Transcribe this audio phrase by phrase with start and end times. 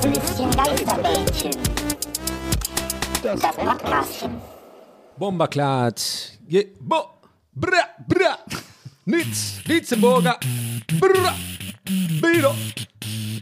[0.00, 1.50] Gästelistchen Geisterbällchen.
[3.20, 4.30] Das Podcastchen.
[5.16, 6.38] Bomberklat.
[6.46, 7.18] Je, bo,
[7.52, 8.38] bra, bra.
[9.06, 10.38] Nitz, Nitzenburger.
[11.00, 11.34] Bra,
[12.22, 12.54] Bido.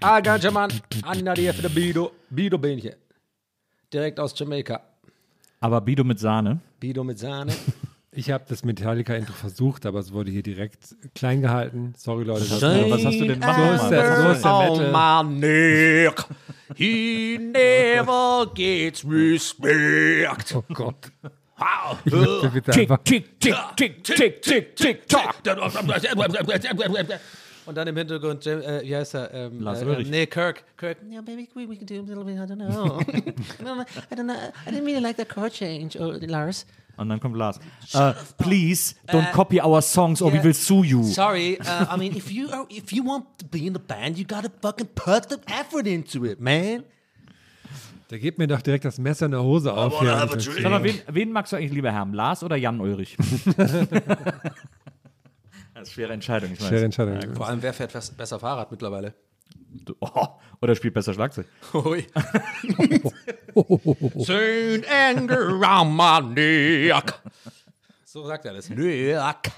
[0.00, 0.72] Agajaman.
[1.02, 2.12] Anna die für Bido.
[2.30, 2.58] Bido.
[3.92, 4.80] Direkt aus Jamaika.
[5.60, 6.60] Aber Bido mit Sahne.
[6.80, 7.52] Bido mit Sahne.
[8.16, 10.78] Ich habe das Metallica-Intro versucht, aber es wurde hier direkt
[11.14, 11.92] klein gehalten.
[11.98, 12.46] Sorry, Leute.
[12.48, 13.78] Das Ja, was hast du denn machen?
[13.78, 14.90] So ist der, so ist der Oh Metal.
[14.90, 15.42] man.
[16.74, 20.54] He never gets respect.
[20.54, 21.12] Oh Gott.
[21.58, 21.98] Wow.
[22.52, 22.98] Bitte einfach.
[23.04, 25.34] tick, tick, tick, tick, tick, tick, tock.
[27.66, 29.34] Und dann im Hintergrund, Jam, äh, wie heißt er?
[29.34, 30.06] Ähm, Lars äh, Ulrich.
[30.06, 30.62] äh, nee, Kirk.
[30.76, 30.98] Kirk.
[31.10, 33.00] Yeah, maybe we, we can do a little bit, I don't know.
[34.10, 34.34] I don't know.
[34.66, 36.64] I didn't really like the chord change, oh, Lars.
[36.96, 37.58] Und dann kommt Lars.
[37.94, 41.02] Uh, please, don't copy our songs or we will sue you.
[41.04, 44.16] Sorry, uh, I mean, if you are, if you want to be in the band,
[44.18, 46.84] you gotta fucking put the effort into it, man.
[48.10, 50.00] Der gibt mir doch direkt das Messer in der Hose auf.
[50.00, 50.28] Hier.
[50.38, 52.14] Sag mal, wen, wen magst du eigentlich lieber haben?
[52.14, 53.16] Lars oder Jan Ulrich?
[53.56, 53.84] das ist
[55.74, 56.68] eine schwere Entscheidung, ich weiß.
[56.68, 57.34] Schwere Entscheidung.
[57.34, 59.12] Vor allem, wer fährt besser Fahrrad mittlerweile?
[60.00, 60.26] Oh,
[60.60, 61.46] oder spielt besser Schlagzeug.
[61.72, 62.06] Hui.
[64.18, 67.14] Saint anger on my neck.
[68.04, 68.70] So sagt er das.
[68.70, 69.52] Neck.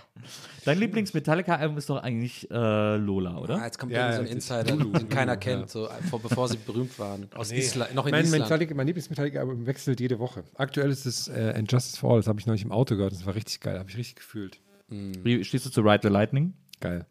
[0.64, 3.56] Dein Lieblings-Metallica-Album ist doch eigentlich äh, Lola, oder?
[3.56, 6.58] Ah, jetzt kommt Ja, so ein ja, Insider, den keiner kennt, so, vor, bevor sie
[6.58, 7.28] berühmt waren.
[7.34, 8.42] Aus Island, noch in Mein, Island.
[8.42, 10.44] Metallica, mein Lieblings-Metallica-Album wechselt jede Woche.
[10.56, 12.18] Aktuell ist es äh, And Justice for All.
[12.18, 13.12] Das habe ich neulich im Auto gehört.
[13.12, 13.78] Das war richtig geil.
[13.78, 14.60] Habe ich richtig gefühlt.
[14.88, 16.52] Wie stehst du zu Ride the Lightning?
[16.80, 17.06] Geil.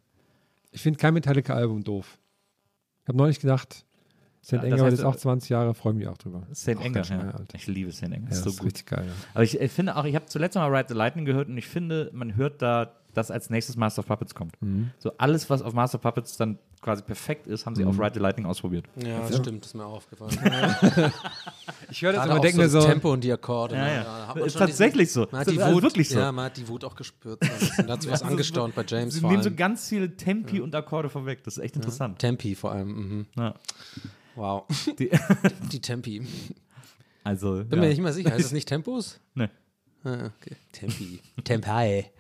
[0.71, 2.17] Ich finde kein Metallica-Album doof.
[3.07, 3.85] Ich habe neulich gedacht,
[4.43, 4.51] St.
[4.51, 6.45] Ja, das Anger heißt, ist auch 20 Jahre, freue mich auch drüber.
[6.53, 6.71] St.
[6.71, 7.31] Schön, Ja.
[7.31, 7.55] Alter.
[7.55, 8.03] Ich liebe St.
[8.03, 8.17] Anger.
[8.17, 8.65] Ja, ist das so ist gut.
[8.65, 9.05] richtig geil.
[9.07, 9.13] Ja.
[9.33, 11.67] Aber ich, ich finde auch, ich habe zuletzt mal Ride the Lightning gehört und ich
[11.67, 14.61] finde, man hört da, dass als nächstes Master of Puppets kommt.
[14.61, 14.91] Mhm.
[14.99, 18.13] So alles, was auf Master of Puppets dann quasi perfekt ist, haben sie auf Ride
[18.13, 18.85] the Lightning ausprobiert.
[18.95, 20.37] Ja, das stimmt, ist mir auch aufgefallen.
[21.89, 23.75] Ich höre das auch denke so mir das so, Tempo und die Akkorde.
[23.75, 23.95] Ja, ne?
[23.95, 24.33] ja.
[24.35, 25.27] Man Ist schon tatsächlich so.
[25.31, 26.19] Man hat die also Wut, wirklich so.
[26.19, 27.41] Ja, man hat die Wut auch gespürt.
[27.41, 27.87] so ein bisschen.
[27.87, 31.09] Da hat sich was angestaunt bei James Sie nehmen so ganz viele Tempi und Akkorde
[31.09, 31.43] vorweg.
[31.43, 32.19] Das ist echt interessant.
[32.19, 32.87] Tempi vor allem.
[32.87, 33.25] Mhm.
[33.37, 33.53] Ja.
[34.35, 34.65] Wow.
[34.99, 35.09] Die,
[35.71, 36.25] Die Tempi.
[37.23, 37.77] also, Bin ja.
[37.77, 38.31] mir nicht mal sicher.
[38.31, 39.19] Heißt das nicht Tempos?
[39.33, 39.49] Nee.
[40.03, 40.55] Ah, okay.
[40.73, 41.19] Tempi.
[41.43, 42.11] Tempai.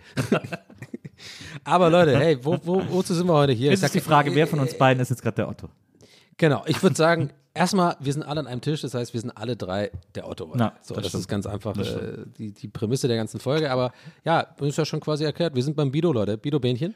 [1.63, 3.71] Aber Leute, hey, wo, wo, wozu sind wir heute hier?
[3.71, 5.69] Jetzt Ich ist die Frage, wer von uns beiden ist jetzt gerade der Otto?
[6.37, 9.31] Genau, ich würde sagen, erstmal, wir sind alle an einem Tisch, das heißt, wir sind
[9.31, 10.51] alle drei der Otto.
[10.55, 13.71] Na, so, das das, ist ganz einfach äh, die, die Prämisse der ganzen Folge.
[13.71, 13.91] Aber
[14.23, 15.55] ja, ist ja schon quasi erklärt.
[15.55, 16.37] Wir sind beim Bido, Leute.
[16.37, 16.95] Bido-Bähnchen.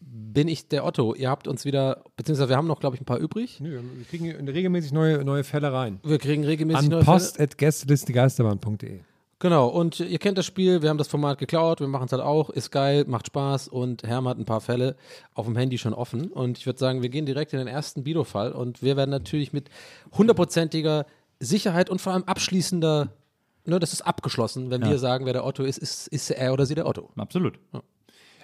[0.00, 1.14] Bin ich der Otto.
[1.14, 3.60] Ihr habt uns wieder, beziehungsweise wir haben noch, glaube ich, ein paar übrig.
[3.60, 6.00] Nö, wir kriegen regelmäßig neue, neue Fälle rein.
[6.02, 7.50] Wir kriegen regelmäßig An neue post Fälle.
[7.50, 9.00] at gästelistengeisterbahn.de.
[9.42, 12.22] Genau, und ihr kennt das Spiel, wir haben das Format geklaut, wir machen es halt
[12.22, 14.96] auch, ist geil, macht Spaß und Herm hat ein paar Fälle
[15.32, 16.30] auf dem Handy schon offen.
[16.30, 19.54] Und ich würde sagen, wir gehen direkt in den ersten Bido-Fall und wir werden natürlich
[19.54, 19.70] mit
[20.12, 21.06] hundertprozentiger
[21.38, 23.08] Sicherheit und vor allem abschließender,
[23.64, 26.66] ne, das ist abgeschlossen, wenn wir sagen, wer der Otto ist, ist, ist er oder
[26.66, 27.08] sie der Otto.
[27.16, 27.58] Absolut.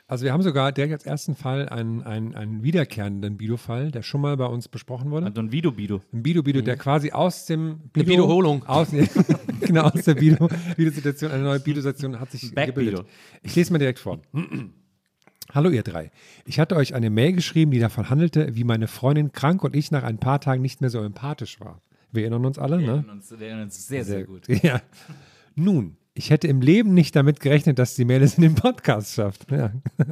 [0.08, 4.20] Also wir haben sogar direkt als ersten Fall einen, einen, einen wiederkehrenden Bido-Fall, der schon
[4.20, 5.26] mal bei uns besprochen wurde.
[5.26, 6.00] Also ein Vido Bido.
[6.12, 8.64] Ein Bido-Bido, der quasi aus dem Eine Bido-Holung.
[8.66, 8.88] Aus,
[9.60, 12.98] genau, aus der Bido- Bido-Situation, eine neue Bido-Situation hat sich Back gebildet.
[12.98, 13.08] Bido.
[13.42, 14.20] Ich lese mal direkt vor.
[15.52, 16.12] Hallo ihr drei.
[16.44, 19.90] Ich hatte euch eine Mail geschrieben, die davon handelte, wie meine Freundin krank und ich
[19.90, 21.82] nach ein paar Tagen nicht mehr so empathisch war.
[22.12, 23.04] Wir erinnern uns alle, ne?
[23.38, 24.46] Wir erinnern uns sehr, sehr gut.
[24.62, 24.80] Ja.
[25.56, 29.14] Nun, ich hätte im Leben nicht damit gerechnet, dass die Mail es in den Podcast
[29.14, 29.50] schafft.
[29.50, 29.70] Ja.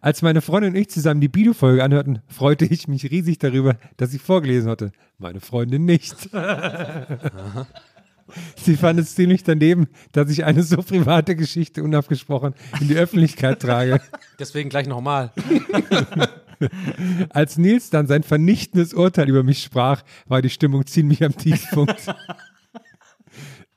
[0.00, 4.12] Als meine Freundin und ich zusammen die Bido-Folge anhörten, freute ich mich riesig darüber, dass
[4.12, 4.92] sie vorgelesen hatte.
[5.18, 6.30] Meine Freundin nicht.
[8.56, 13.60] Sie fand es ziemlich daneben, dass ich eine so private Geschichte unabgesprochen in die Öffentlichkeit
[13.60, 14.00] trage.
[14.38, 15.32] Deswegen gleich nochmal.
[17.30, 22.00] Als Nils dann sein vernichtendes Urteil über mich sprach, war die Stimmung ziemlich am Tiefpunkt.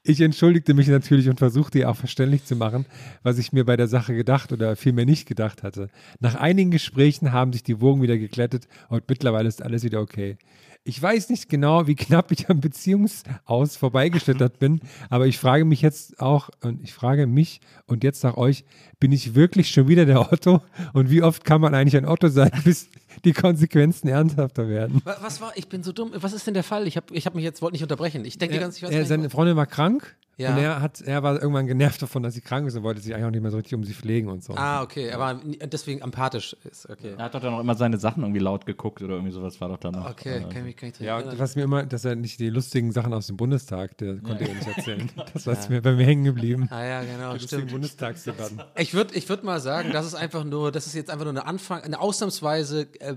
[0.07, 2.85] Ich entschuldigte mich natürlich und versuchte ihr auch verständlich zu machen,
[3.23, 5.89] was ich mir bei der Sache gedacht oder vielmehr nicht gedacht hatte.
[6.19, 10.37] Nach einigen Gesprächen haben sich die Wogen wieder geglättet und mittlerweile ist alles wieder okay.
[10.84, 14.79] Ich weiß nicht genau, wie knapp ich am Beziehungsaus vorbeigeschlittert bin,
[15.09, 18.63] aber ich frage mich jetzt auch und ich frage mich und jetzt nach euch,
[18.99, 20.61] bin ich wirklich schon wieder der Otto?
[20.93, 22.90] Und wie oft kann man eigentlich ein Otto sein, bis
[23.23, 25.02] die Konsequenzen ernsthafter werden?
[25.03, 26.12] Wa- Was war, ich bin so dumm.
[26.16, 26.88] Was ist denn der Fall?
[26.88, 28.26] Ich habe ich hab mich jetzt, wollte nicht unterbrechen.
[28.26, 30.52] Ich denke die ganze Zeit, er, seine Freundin war krank Ja.
[30.53, 33.14] und er, hat, er war irgendwann genervt davon, dass sie krank ist und wollte sich
[33.14, 34.53] eigentlich auch nicht mehr so richtig um sie pflegen und so.
[34.56, 35.40] Ah, okay, aber
[35.72, 37.14] deswegen empathisch ist, okay.
[37.17, 39.70] Er hat doch dann noch immer seine Sachen irgendwie laut geguckt oder irgendwie sowas war
[39.70, 40.09] doch dann noch.
[40.09, 42.40] Okay, äh, kann ich mich gar nicht Ja, und was mir immer, dass er nicht
[42.40, 45.09] die lustigen Sachen aus dem Bundestag, der konnte er nicht erzählen.
[45.34, 46.67] Das war mir bei mir hängen geblieben.
[46.72, 47.72] Ah ja, genau, Lustigen stimmt.
[47.72, 48.62] Bundestagsdebatten.
[48.78, 51.32] Ich würde ich würd mal sagen, das ist einfach nur, das ist jetzt einfach nur
[51.34, 53.16] eine Anfang, eine ausnahmsweise äh,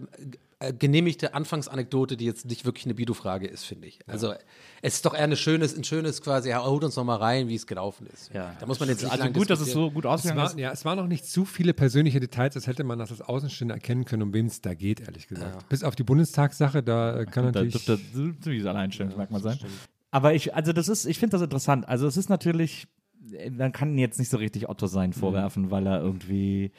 [0.61, 4.00] äh, genehmigte Anfangsanekdote, die jetzt nicht wirklich eine Bido-Frage ist, finde ich.
[4.08, 4.35] Also
[4.82, 7.49] es ist doch eher eine schönes, ein schönes quasi, ja, holt uns noch mal rein,
[7.49, 8.32] wie es gelaufen ist.
[8.35, 8.56] Ja.
[8.58, 10.46] Da muss man jetzt nicht Also lang gut, dass es so gut Es ausgegangen war,
[10.50, 10.58] ist.
[10.58, 13.75] ja, es waren noch nicht zu viele persönliche Details, als hätte man das als Außenstehender
[13.76, 15.69] erkennen können, um wen es da geht, ehrlich gesagt.
[15.69, 17.85] Bis auf die Bundestagssache, da äh, kann Da natürlich.
[17.85, 18.00] dürfte
[18.40, 19.58] ziemlich Alleinstellungsmerkmal sein.
[20.11, 21.87] Aber ich, also das ist, ich finde das interessant.
[21.88, 22.88] Also es ist natürlich,
[23.56, 26.70] man kann jetzt nicht so richtig Otto sein vorwerfen, weil er irgendwie,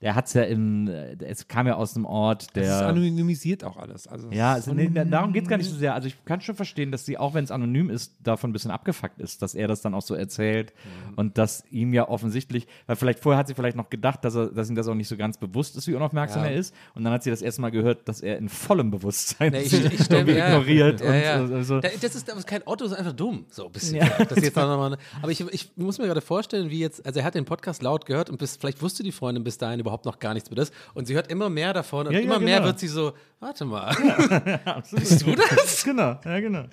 [0.00, 2.86] der hat es ja äh, es kam ja aus einem Ort, ist der.
[2.88, 4.06] anonymisiert auch alles.
[4.06, 5.94] Also, Ja, es also, nee, da- darum geht es gar nicht so sehr.
[5.94, 8.70] Also ich kann schon verstehen, dass sie, auch wenn es anonym ist, davon ein bisschen
[8.70, 10.72] abgefuckt ist, dass er das dann auch so erzählt
[11.16, 14.46] und dass ihm ja offensichtlich, weil vielleicht vorher hat sie vielleicht noch gedacht, dass, er,
[14.46, 16.50] dass ihm das auch nicht so ganz bewusst ist, wie unaufmerksam Ja.
[16.50, 16.74] er ist.
[16.94, 19.72] Und dann hat sie das erste Mal gehört, dass er in vollem Bewusstsein Nee, ich,
[19.84, 21.00] ich stell, ja, ignoriert.
[21.00, 21.40] Ja, ja.
[21.42, 23.44] Und, also, Da- das, ist, ist kein Otto, das ist einfach dumm.
[23.50, 23.96] So ein bisschen.
[23.96, 24.08] Ja.
[24.28, 27.24] Das jetzt noch mal aber ich, ich muss mir gerade vorstellen, wie jetzt, also er
[27.24, 30.18] hat den Podcast laut gehört und bis, vielleicht wusste die Freundin bis dahin überhaupt noch
[30.18, 30.70] gar nichts über das.
[30.92, 32.66] Und sie hört immer mehr davon und Ja, ja, immer mehr genau.
[32.66, 33.96] wird sie so, warte mal.
[34.92, 35.82] Bist du das?
[35.86, 36.60] genau, ja, genau.
[36.60, 36.70] und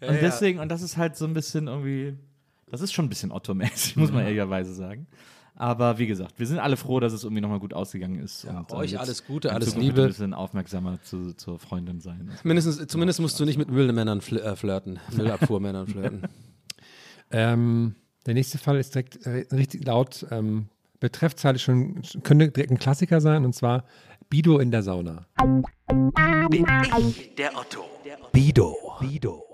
[0.00, 0.12] ja.
[0.12, 2.18] deswegen, und das ist halt so ein bisschen irgendwie,
[2.66, 5.06] das ist schon ein bisschen Otto-mäßig, muss man ehrlicherweise sagen.
[5.54, 8.44] Aber wie gesagt, wir sind alle froh, dass es irgendwie nochmal gut ausgegangen ist.
[8.44, 10.02] Ja, und, euch jetzt alles Gute, alles Liebe.
[10.02, 12.30] Ein bisschen aufmerksamer zu, zur Freundin sein.
[12.42, 16.22] Mindestens, zumindest musst du nicht mit Müllmännern fl äh, flirten, Müllabfuhrmännern flirten.
[17.30, 17.94] Ähm,
[18.26, 20.26] der nächste Fall ist direkt äh, richtig laut.
[20.30, 20.68] Ähm,
[21.00, 23.84] Betreffzeile schon, könnte direkt ein Klassiker sein, und zwar
[24.28, 25.26] Bido in der Sauna.
[27.38, 27.84] Der Otto.
[28.32, 28.76] Bido.
[29.00, 29.50] Bido.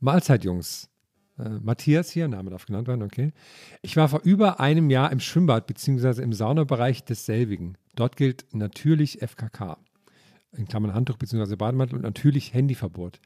[0.00, 0.90] Mahlzeit, Jungs.
[1.38, 3.32] Äh, Matthias hier, Name darf genannt werden, okay.
[3.82, 6.22] Ich war vor über einem Jahr im Schwimmbad bzw.
[6.22, 7.78] im Saunabereich desselbigen.
[7.96, 9.78] Dort gilt natürlich FKK,
[10.56, 11.56] in Klammern Handtuch bzw.
[11.56, 13.20] Bademantel und natürlich Handyverbot.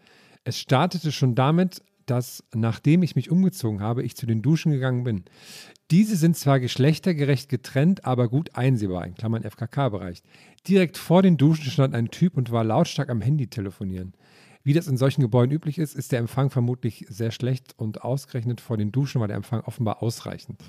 [0.45, 5.05] Es startete schon damit, dass nachdem ich mich umgezogen habe, ich zu den Duschen gegangen
[5.05, 5.25] bin.
[5.91, 10.23] Diese sind zwar geschlechtergerecht getrennt, aber gut einsehbar, in Klammern FKK-Bereich.
[10.67, 14.13] Direkt vor den Duschen stand ein Typ und war lautstark am Handy telefonieren.
[14.65, 18.61] Wie das in solchen Gebäuden üblich ist, ist der Empfang vermutlich sehr schlecht und ausgerechnet
[18.61, 20.61] vor den Duschen war der Empfang offenbar ausreichend.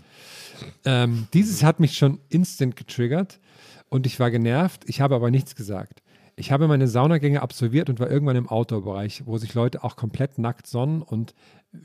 [0.85, 3.41] Ähm, dieses hat mich schon instant getriggert
[3.89, 4.83] und ich war genervt.
[4.85, 6.01] Ich habe aber nichts gesagt.
[6.39, 10.37] Ich habe meine Saunagänge absolviert und war irgendwann im Outdoor-Bereich, wo sich Leute auch komplett
[10.37, 11.35] nackt sonnen und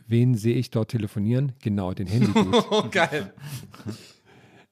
[0.07, 1.53] wen sehe ich dort telefonieren?
[1.61, 2.31] Genau, den handy
[2.71, 3.33] Oh, geil.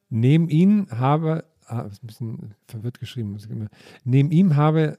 [0.08, 3.68] Neben ihm habe, ah, ist ein bisschen verwirrt geschrieben, muss ich immer-
[4.04, 4.98] neben ihm habe,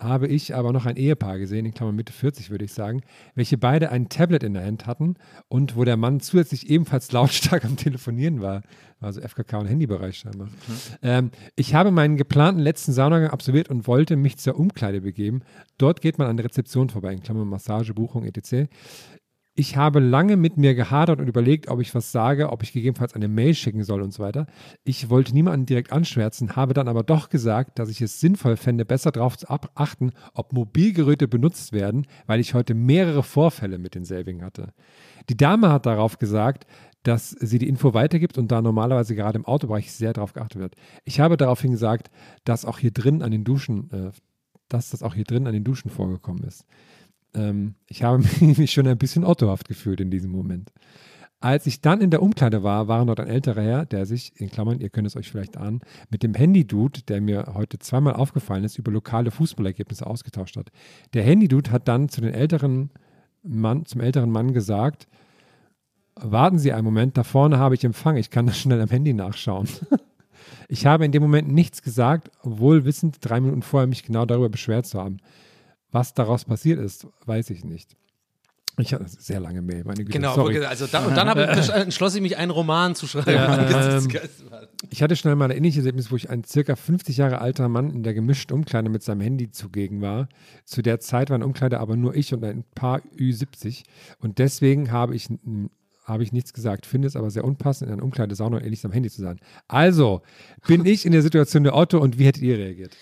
[0.00, 3.02] habe ich aber noch ein Ehepaar gesehen, in Klammern Mitte 40 würde ich sagen,
[3.34, 5.16] welche beide ein Tablet in der Hand hatten
[5.48, 8.62] und wo der Mann zusätzlich ebenfalls lautstark am Telefonieren war.
[9.00, 10.48] Also FKK und Handybereich scheinbar.
[11.02, 15.42] Ähm, ich habe meinen geplanten letzten Saunagang absolviert und wollte mich zur Umkleide begeben.
[15.78, 18.68] Dort geht man an der Rezeption vorbei, in Klammern Massage, Buchung, etc.
[19.58, 23.14] Ich habe lange mit mir gehadert und überlegt, ob ich was sage, ob ich gegebenenfalls
[23.14, 24.46] eine Mail schicken soll und so weiter.
[24.84, 28.84] Ich wollte niemanden direkt anschwärzen, habe dann aber doch gesagt, dass ich es sinnvoll fände,
[28.84, 34.44] besser darauf zu achten, ob Mobilgeräte benutzt werden, weil ich heute mehrere Vorfälle mit denselbigen
[34.44, 34.74] hatte.
[35.28, 36.64] Die Dame hat darauf gesagt,
[37.02, 40.76] dass sie die Info weitergibt und da normalerweise gerade im Autobereich sehr darauf geachtet wird.
[41.04, 42.12] Ich habe daraufhin gesagt,
[42.44, 44.12] dass auch hier drin an den Duschen, äh,
[44.68, 46.64] dass das auch hier drin an den Duschen vorgekommen ist.
[47.34, 50.70] Ähm, ich habe mich schon ein bisschen ottohaft gefühlt in diesem Moment.
[51.40, 54.50] Als ich dann in der Umkleide war, war dort ein älterer Herr, der sich, in
[54.50, 55.80] Klammern, ihr könnt es euch vielleicht ahnen,
[56.10, 60.72] mit dem Handy-Dude, der mir heute zweimal aufgefallen ist, über lokale Fußballergebnisse ausgetauscht hat.
[61.14, 62.90] Der Handy-Dude hat dann zu den älteren
[63.44, 65.06] Mann, zum älteren Mann gesagt,
[66.16, 69.14] warten Sie einen Moment, da vorne habe ich Empfang, ich kann das schnell am Handy
[69.14, 69.68] nachschauen.
[70.68, 74.48] ich habe in dem Moment nichts gesagt, obwohl wissend drei Minuten vorher mich genau darüber
[74.48, 75.18] beschwert zu haben.
[75.90, 77.96] Was daraus passiert ist, weiß ich nicht.
[78.80, 80.12] Ich hatte sehr lange Mail, meine Güte.
[80.12, 80.64] Genau, sorry.
[80.64, 83.26] also dann, und dann habe ich entschloss ich mich, einen Roman zu schreiben.
[84.08, 84.28] Geil.
[84.90, 87.90] Ich hatte schnell mal ein ähnliches Erlebnis, wo ich ein circa 50 Jahre alter Mann
[87.90, 90.28] in der gemischten Umkleide mit seinem Handy zugegen war.
[90.64, 93.82] Zu der Zeit waren Umkleide aber nur ich und ein paar Ü70.
[94.20, 95.28] Und deswegen habe ich,
[96.04, 96.86] habe ich nichts gesagt.
[96.86, 99.40] Finde es aber sehr unpassend, in einer Umkleidesauna und ähnliches am Handy zu sein.
[99.66, 100.22] Also,
[100.68, 102.96] bin ich in der Situation der Otto und wie hättet ihr reagiert?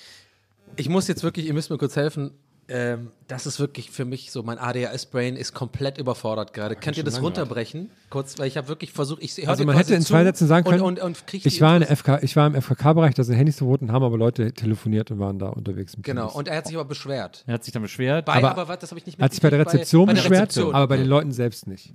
[0.76, 2.32] Ich muss jetzt wirklich, ihr müsst mir kurz helfen.
[2.68, 6.74] Ähm, das ist wirklich für mich so, mein ADHS-Brain ist komplett überfordert gerade.
[6.74, 7.90] Könnt ihr das runterbrechen?
[8.10, 10.48] Kurz, weil ich habe wirklich versucht, ich höre Also man hätte in zu zwei Sätzen
[10.48, 13.36] sagen können, und, und, und Ich war, der FK, ich war im FKK-Bereich, da sind
[13.36, 15.96] Handys verboten, haben aber Leute telefoniert und waren da unterwegs.
[15.96, 16.36] Mit Genau, Handys.
[16.36, 17.44] und er hat sich aber beschwert.
[17.46, 18.24] Er hat sich dann beschwert.
[18.24, 20.22] Bei, Aber- aber, was, das habe ich nicht Hat sich bei der Rezeption bei der
[20.22, 20.74] beschwert, Rezeption.
[20.74, 21.94] aber bei den Leuten selbst nicht.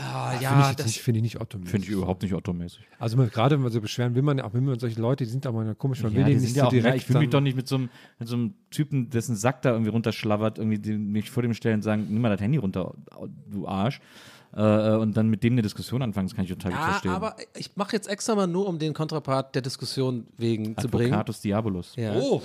[0.00, 1.58] Ah, Finde ja, ich, jetzt das, nicht, finde ich nicht Otto.
[1.64, 2.80] Finde ich überhaupt nicht Otto-mäßig.
[3.00, 5.44] Also gerade wenn man so beschweren will, man auch wenn man solche Leute, die sind
[5.44, 7.30] mal komisch, man will Ja, denen die nicht sind ja so direkt ich will mich
[7.30, 7.90] doch nicht mit so, einem,
[8.20, 11.76] mit so einem Typen, dessen Sack da irgendwie runterschlabbert, irgendwie die, mich vor dem stellen
[11.76, 12.94] und sagen, nimm mal das Handy runter,
[13.50, 14.00] du Arsch.
[14.54, 17.10] äh, und dann mit dem eine Diskussion anfangen, das kann ich total gut Ja, verstehen.
[17.10, 21.12] aber ich mache jetzt extra mal nur, um den Kontrapart der Diskussion wegen zu bringen.
[21.12, 21.96] Advocatus Diabolus.
[21.96, 22.14] Ja.
[22.14, 22.40] Oh,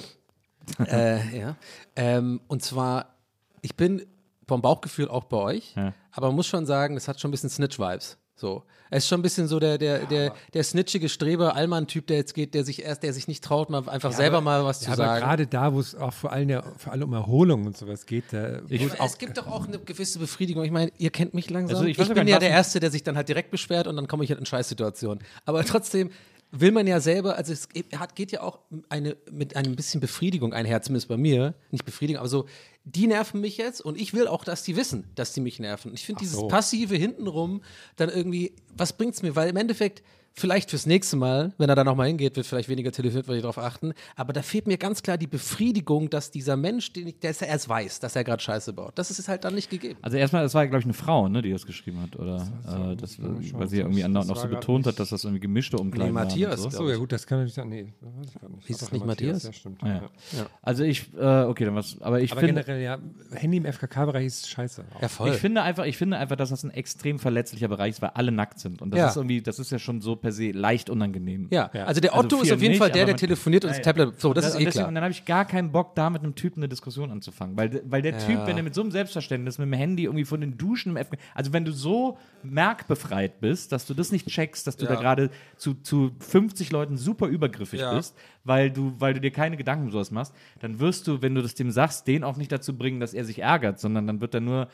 [0.87, 1.55] Äh, ja.
[1.95, 3.13] Ähm, und zwar,
[3.61, 4.01] ich bin
[4.47, 5.93] vom Bauchgefühl auch bei euch, Ja.
[6.11, 8.17] aber man muss schon sagen, es hat schon ein bisschen Snitch-Vibes.
[8.35, 8.63] So.
[8.89, 12.33] Er ist schon ein bisschen so der, der, der, der snitchige Streber, Allmann-Typ, der jetzt
[12.33, 14.91] geht, der sich erst, der sich nicht traut, mal einfach selber mal was ja, zu
[14.93, 15.25] aber sagen.
[15.25, 18.25] gerade da, wo es auch vor allem, ja, vor allem um Erholung und sowas geht,
[18.31, 20.63] da Ich- es gibt doch auch eine gewisse Befriedigung.
[20.63, 21.75] Ich meine, ihr kennt mich langsam.
[21.77, 24.07] Also ich ich bin ja der Erste, der sich dann halt direkt beschwert und dann
[24.07, 25.23] komme ich halt in Scheißsituationen.
[25.45, 26.09] Aber trotzdem
[26.55, 29.99] will man ja selber, also es geht, hat, geht ja auch eine, mit einem bisschen
[29.99, 31.55] Befriedigung einher, zumindest bei mir.
[31.71, 32.45] Nicht Befriedigung, aber so,
[32.83, 35.93] die nerven mich jetzt und ich will auch, dass die wissen, dass die mich nerven.
[35.95, 36.47] Ich finde dieses so.
[36.47, 37.63] passive hintenrum
[37.95, 39.35] dann irgendwie, was bringt's mir?
[39.35, 40.03] Weil im Endeffekt,
[40.35, 43.41] vielleicht fürs nächste Mal, wenn er da nochmal hingeht, wird vielleicht weniger telefoniert, weil ich
[43.43, 43.93] darauf achten.
[44.15, 47.41] Aber da fehlt mir ganz klar die Befriedigung, dass dieser Mensch, den ich, der es
[47.41, 48.93] erst weiß, dass er gerade Scheiße baut.
[48.97, 49.97] Das ist es halt dann nicht gegeben.
[50.01, 52.47] Also erstmal, das war, glaube ich, eine Frau, ne, die das geschrieben hat, oder?
[52.91, 55.77] äh, das, weil sie irgendwie andauernd noch so betont nicht- hat, dass das irgendwie gemischte
[55.77, 56.69] Umkleiden Nee, Matthias, so.
[56.69, 57.69] so, ja gut, das kann natürlich sein.
[57.69, 58.67] Nee, das weiß ich gar nicht.
[58.67, 59.43] Hieß es nicht Herr Matthias?
[59.43, 59.83] Ja, stimmt.
[59.83, 59.93] Ah, ja.
[60.37, 60.45] Ja.
[60.61, 62.97] Also ich, äh, okay, dann was, aber ich Aber finde, generell, ja,
[63.31, 64.83] Handy im FKK-Bereich ist scheiße.
[65.01, 65.29] Ja, voll.
[65.29, 68.31] ich finde einfach, ich finde einfach, dass das ein extrem verletzlicher Bereich ist, weil alle
[68.31, 69.07] nackt sind und das Ja.
[69.09, 71.47] ist irgendwie, das ist ja schon so per se leicht unangenehm.
[71.51, 71.83] Ja, Ja.
[71.83, 73.77] also der Also Otto ist vielen auf jeden nicht, Fall der, der telefoniert und das
[73.77, 73.91] Ja, ja.
[73.93, 74.19] Tablet.
[74.21, 74.87] So, das Und ist da- eh und deswegen- klar.
[74.87, 77.57] Und dann habe ich gar keinen Bock, da mit einem Typen eine Diskussion anzufangen.
[77.57, 80.39] Weil, weil der Typ, wenn er mit so einem Selbstverständnis, mit dem Handy irgendwie von
[80.41, 84.65] den Duschen im FK, also wenn du so merkbefreit bist, dass du das nicht checkst,
[84.65, 84.99] dass du da Ja.
[84.99, 87.93] gerade zu, zu 50 Leuten super übergriffig Ja.
[87.95, 91.33] bist, weil du, weil du dir keine Gedanken um sowas machst, dann wirst du, wenn
[91.35, 94.21] du das dem sagst, den auch nicht dazu bringen, dass er sich ärgert, sondern dann
[94.21, 94.67] wird er nur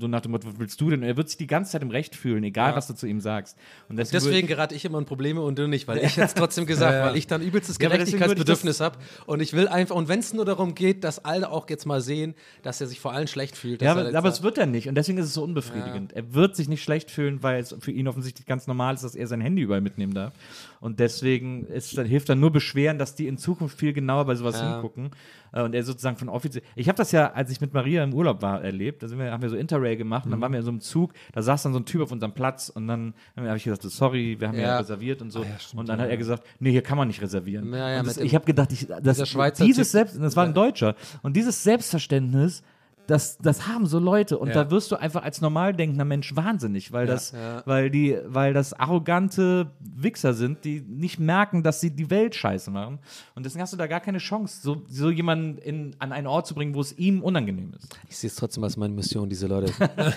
[0.00, 1.02] so nach dem Motto, was willst du denn?
[1.02, 3.20] Und er wird sich die ganze Zeit im Recht fühlen, egal was du zu ihm
[3.20, 3.58] sagst.
[3.88, 6.66] Und deswegen, Deswegen gerate ich immer in Probleme und du nicht, weil ich jetzt trotzdem
[6.66, 10.32] gesagt, weil ich dann übelstes Ja, Gerechtigkeitsbedürfnis habe und ich will einfach, und wenn es
[10.32, 13.56] nur darum geht, dass alle auch jetzt mal sehen, dass er sich vor allem schlecht
[13.56, 13.82] fühlt.
[13.82, 14.88] Ja, er aber, aber es wird er nicht.
[14.88, 16.12] Und deswegen ist es so unbefriedigend.
[16.14, 19.14] Er wird sich nicht schlecht fühlen, weil es für ihn offensichtlich ganz normal ist, dass
[19.14, 20.32] er sein Handy überall mitnehmen darf.
[20.80, 24.62] Und deswegen ist, hilft dann nur Beschweren, dass die in Zukunft viel genauer bei sowas
[24.62, 25.10] hingucken.
[25.52, 26.62] Äh, Und er sozusagen von offiziell.
[26.76, 29.02] Ich habe das ja, als ich mit Maria im Urlaub war, erlebt.
[29.02, 30.80] Da sind wir, haben wir so Interrail gemacht und dann waren wir in so einem
[30.80, 31.12] Zug.
[31.32, 34.36] Da saß dann so ein Typ auf unserem Platz und dann habe ich gesagt, sorry,
[34.38, 34.78] wir haben ja, Ja.
[34.78, 35.44] reserviert und so.
[35.76, 37.72] und dann hat er gesagt, nee, hier kann man nicht reservieren.
[37.74, 39.18] Ja, ja, das, ich habe gedacht, ich, das,
[39.58, 39.92] dieses Typ.
[39.92, 40.94] Selbst, das war ein Deutscher.
[41.22, 42.62] Und dieses Selbstverständnis,
[43.06, 44.54] das, das haben so Leute und Ja.
[44.64, 47.32] da wirst du einfach als normal denkender Mensch wahnsinnig, weil das,
[47.64, 52.70] weil die, weil das arrogante Wichser sind, die nicht merken, dass sie die Welt scheiße
[52.70, 52.98] machen.
[53.34, 56.46] Und deswegen hast du da gar keine Chance, so, so jemanden in, an einen Ort
[56.46, 57.96] zu bringen, wo es ihm unangenehm ist.
[58.08, 59.72] Ich sehe es trotzdem als meine Mission, diese Leute.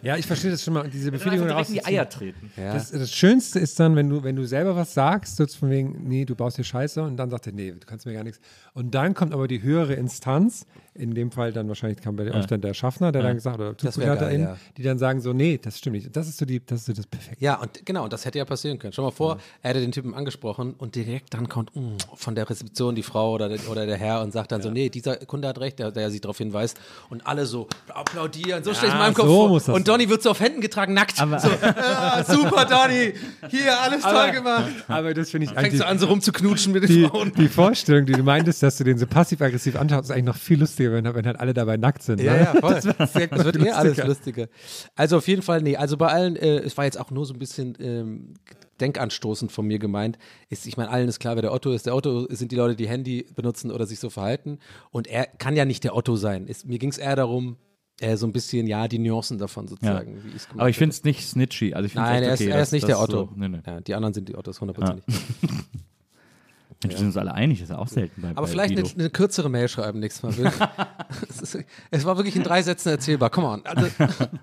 [0.00, 0.88] Ja, ich verstehe das schon mal.
[0.88, 1.84] Diese Einfach Befriedigung direkt in die.
[1.84, 2.52] Eier treten.
[2.56, 2.72] Ja.
[2.74, 6.04] Das, das Schönste ist dann, wenn du, wenn du selber was sagst, so von wegen,
[6.08, 8.40] nee, du baust hier Scheiße und dann sagt er, nee, du kannst mir gar nichts.
[8.74, 10.66] Und dann kommt aber die höhere Instanz,
[10.98, 13.70] in dem Fall dann wahrscheinlich kam bei euch dann der Schaffner, der dann gesagt oder
[13.70, 14.72] wär ZugsbegleiterInnen, geil, ja.
[14.76, 16.14] die dann sagen so, nee, das stimmt nicht.
[16.14, 17.42] Das ist so die, das ist so das Perfekte.
[17.44, 18.92] Ja, und genau, und das hätte ja passieren können.
[18.92, 22.48] Schau mal vor, er hätte den Typen angesprochen und direkt dann kommt mm, von der
[22.48, 25.48] Rezeption die Frau oder der, oder der Herr und sagt dann so, nee, dieser Kunde
[25.48, 26.78] hat recht, der, der sie darauf hinweist.
[27.10, 29.74] Und alle so applaudieren, so stelle ich in meinem Kopf so vor.
[29.74, 31.16] Und Donny wird so auf Händen getragen, nackt.
[31.16, 33.14] so, ja, super, Donny,
[33.48, 34.70] hier, alles toll gemacht.
[34.88, 37.32] Aber das finde ich Fängst eigentlich du an, so rumzuknutschen mit den die, Frauen.
[37.34, 40.58] die Vorstellung, die du meintest, dass du den so passiv-aggressiv anschaust, ist eigentlich noch viel
[40.60, 42.20] lustiger, wenn, wenn halt alle dabei nackt sind.
[42.20, 42.40] Ja, ne?
[42.40, 42.80] ja, voll.
[42.98, 44.06] Das, wird eh alles lustiger.
[44.06, 44.48] lustiger.
[44.94, 47.34] Also auf jeden Fall, nee, also bei allen, äh, es war jetzt auch nur so
[47.34, 48.34] ein bisschen ähm,
[48.80, 50.18] denkanstoßend von mir gemeint.
[50.48, 51.86] Ist, ich meine, allen ist klar, wer der Otto ist.
[51.86, 54.58] Der Otto sind die Leute, die Handy benutzen oder sich so verhalten.
[54.90, 56.46] Und er kann ja nicht der Otto sein.
[56.46, 57.56] Ist, mir ging es eher darum,
[58.00, 59.70] äh, so ein bisschen, ja, die Nuancen davon Ja.
[59.70, 61.74] sozusagen, gemacht Aber ich finde es nicht snitchy.
[61.74, 63.26] Also ich Nein, echt er ist, okay, er ist nicht der Otto.
[63.26, 63.60] So, nee, nee.
[63.66, 65.04] Ja, die anderen sind die Ottos, hundertprozentig.
[66.80, 69.10] Wir sind uns alle einig, ist ja auch selten bei Aber bei vielleicht eine, eine
[69.10, 70.52] kürzere Mail schreiben nächstes Mal.
[71.28, 73.30] Es, ist, es war wirklich in drei Sätzen erzählbar.
[73.30, 73.66] Come on.
[73.66, 73.88] Also,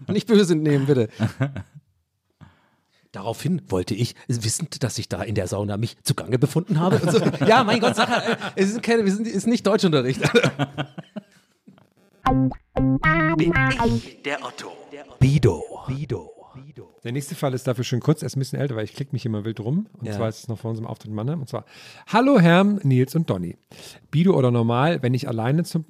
[0.07, 1.09] nicht böse nehmen, bitte.
[3.11, 6.97] Daraufhin wollte ich, wissend, dass ich da in der Sauna mich zugange befunden habe.
[6.97, 7.19] Und so.
[7.45, 10.21] Ja, mein Gott, sag halt, äh, es ist, keine, wir sind, ist nicht Deutschunterricht.
[13.37, 13.53] Bin
[13.85, 14.73] ich der Otto.
[15.19, 15.63] Bido.
[15.87, 16.34] Bido.
[17.05, 19.12] Der nächste Fall ist dafür schon kurz, er ist ein bisschen älter, weil ich klicke
[19.13, 19.88] mich immer wild rum.
[19.93, 20.13] Und Ja.
[20.13, 21.39] zwar ist es noch vor unserem Auftritt in Mannheim.
[21.39, 21.65] Und zwar,
[22.07, 23.57] hallo Herm, Nils und Donny.
[24.09, 25.85] Bido oder normal, wenn ich alleine zum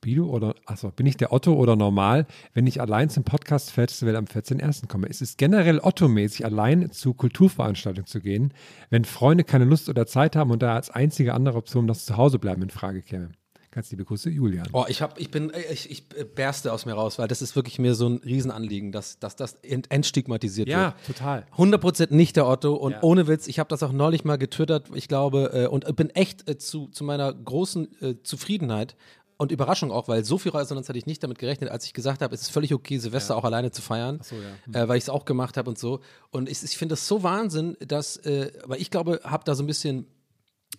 [0.00, 4.26] Bido oder, achso, bin ich der Otto oder normal, wenn ich allein zum Podcast-Festival am
[4.26, 4.86] 14.01.
[4.88, 5.06] komme?
[5.06, 8.52] Ist es generell Otto-mäßig, allein zu Kulturveranstaltungen zu gehen,
[8.90, 12.62] wenn Freunde keine Lust oder Zeit haben und da als einzige andere Option das Zuhausebleiben
[12.64, 13.30] in Frage käme?
[13.78, 14.66] Ganz liebe Grüße, Julian.
[14.72, 17.78] Oh, ich hab, ich bin, ich, ich berste aus mir raus, weil das ist wirklich
[17.78, 21.06] mir so ein Riesenanliegen, dass, dass das ent, entstigmatisiert wird.
[21.06, 21.46] total.
[21.56, 23.02] 100% nicht der Otto und Ja.
[23.04, 26.50] ohne Witz, ich habe das auch neulich mal getwittert, ich glaube, äh, und bin echt
[26.50, 28.96] äh, zu, zu meiner großen äh, Zufriedenheit
[29.36, 32.20] und Überraschung auch, weil so viel Resonanz hatte ich nicht damit gerechnet, als ich gesagt
[32.20, 34.34] habe, es ist völlig okay, Silvester auch alleine zu feiern, so,
[34.76, 36.00] äh, weil ich es auch gemacht habe und so.
[36.32, 39.62] Und ich, ich finde das so Wahnsinn, dass, äh, weil ich glaube, habe da so
[39.62, 40.08] ein bisschen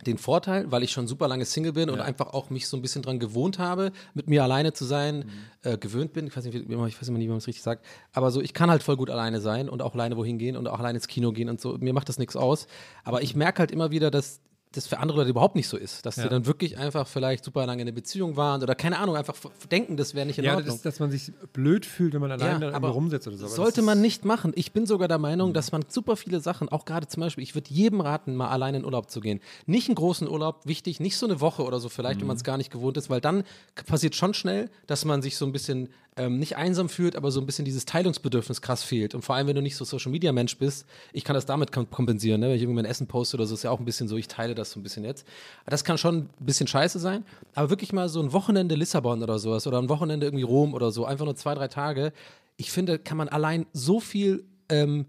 [0.05, 2.81] den Vorteil, weil ich schon super lange Single bin und einfach auch mich so ein
[2.81, 5.25] bisschen dran gewohnt habe, mit mir alleine zu sein,
[5.63, 6.27] äh, gewöhnt bin.
[6.27, 7.85] Ich weiß, nicht, ich weiß immer nicht, wie man es richtig sagt.
[8.13, 10.67] Aber so, ich kann halt voll gut alleine sein und auch alleine wohin gehen und
[10.67, 11.77] auch alleine ins Kino gehen und so.
[11.79, 12.67] Mir macht das nichts aus.
[13.03, 14.39] Aber ich merke halt immer wieder, dass
[14.71, 16.05] das für andere Leute überhaupt nicht so ist.
[16.05, 16.23] Dass Ja.
[16.23, 19.35] die dann wirklich einfach vielleicht super lange in einer Beziehung waren oder keine Ahnung, einfach
[19.71, 20.75] denken, das wäre nicht in Ja, Ordnung.
[20.75, 23.37] das, dass man sich blöd fühlt, wenn man alleine Ja, dann aber irgendwo rumsitzt oder
[23.37, 23.45] so.
[23.47, 24.51] Aber Sollte man nicht machen.
[24.55, 27.55] Ich bin sogar der Meinung, dass man super viele Sachen, auch gerade zum Beispiel, ich
[27.55, 29.39] würde jedem raten, mal alleine in Urlaub zu gehen.
[29.65, 32.43] Nicht einen großen Urlaub, wichtig, nicht so eine Woche oder so vielleicht, wenn man es
[32.43, 33.43] gar nicht gewohnt ist, weil dann
[33.87, 37.39] passiert schon schnell, dass man sich so ein bisschen ähm, nicht einsam fühlt, aber so
[37.39, 39.15] ein bisschen dieses Teilungsbedürfnis krass fehlt.
[39.15, 41.71] Und vor allem, wenn du nicht so Social Media Mensch bist, ich kann das damit
[41.71, 42.49] kom- kompensieren, ne?
[42.49, 44.27] wenn ich irgendwie mein Essen poste oder so, ist ja auch ein bisschen so, ich
[44.27, 45.25] teile das so ein bisschen jetzt.
[45.65, 49.39] Das kann schon ein bisschen scheiße sein, aber wirklich mal so ein Wochenende Lissabon oder
[49.39, 52.13] sowas oder ein Wochenende irgendwie Rom oder so, einfach nur zwei, drei Tage.
[52.57, 55.05] Ich finde, kann man allein so viel ähm,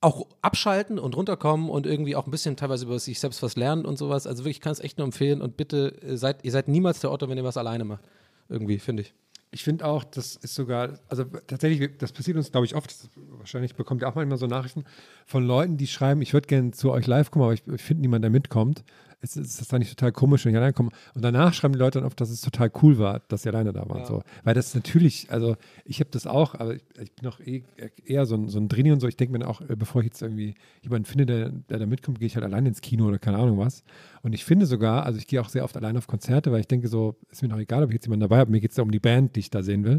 [0.00, 3.86] auch abschalten und runterkommen und irgendwie auch ein bisschen teilweise über sich selbst was lernen
[3.86, 4.26] und sowas.
[4.26, 6.98] Also wirklich, ich kann es echt nur empfehlen und bitte äh, seid, ihr seid niemals
[6.98, 8.02] der Otto, wenn ihr was alleine macht.
[8.48, 9.14] Irgendwie, finde ich.
[9.54, 12.94] Ich finde auch, das ist sogar, also tatsächlich, das passiert uns, glaube ich, oft.
[13.36, 14.84] Wahrscheinlich bekommt ihr auch manchmal so Nachrichten
[15.26, 18.00] von Leuten, die schreiben, ich würde gerne zu euch live kommen, aber ich, ich finde
[18.00, 18.82] niemanden, der mitkommt.
[19.22, 20.90] Ist, ist das dann nicht total komisch, wenn ich alleine komme?
[21.14, 23.72] Und danach schreiben die Leute dann oft, dass es total cool war, dass sie alleine
[23.72, 24.04] da waren.
[24.04, 24.22] So.
[24.42, 27.62] Weil das natürlich, also ich habe das auch, aber ich, ich bin auch eh,
[28.04, 29.06] eher so ein, so ein Drini und so.
[29.06, 31.86] Ich denke mir dann auch, äh, bevor ich jetzt irgendwie jemanden finde, der, der da
[31.86, 33.84] mitkommt, gehe ich halt alleine ins Kino oder keine Ahnung was.
[34.22, 36.68] Und ich finde sogar, also ich gehe auch sehr oft alleine auf Konzerte, weil ich
[36.68, 38.76] denke so, ist mir noch egal, ob ich jetzt jemanden dabei habe, mir geht es
[38.76, 39.98] ja um die Band, die ich da sehen will.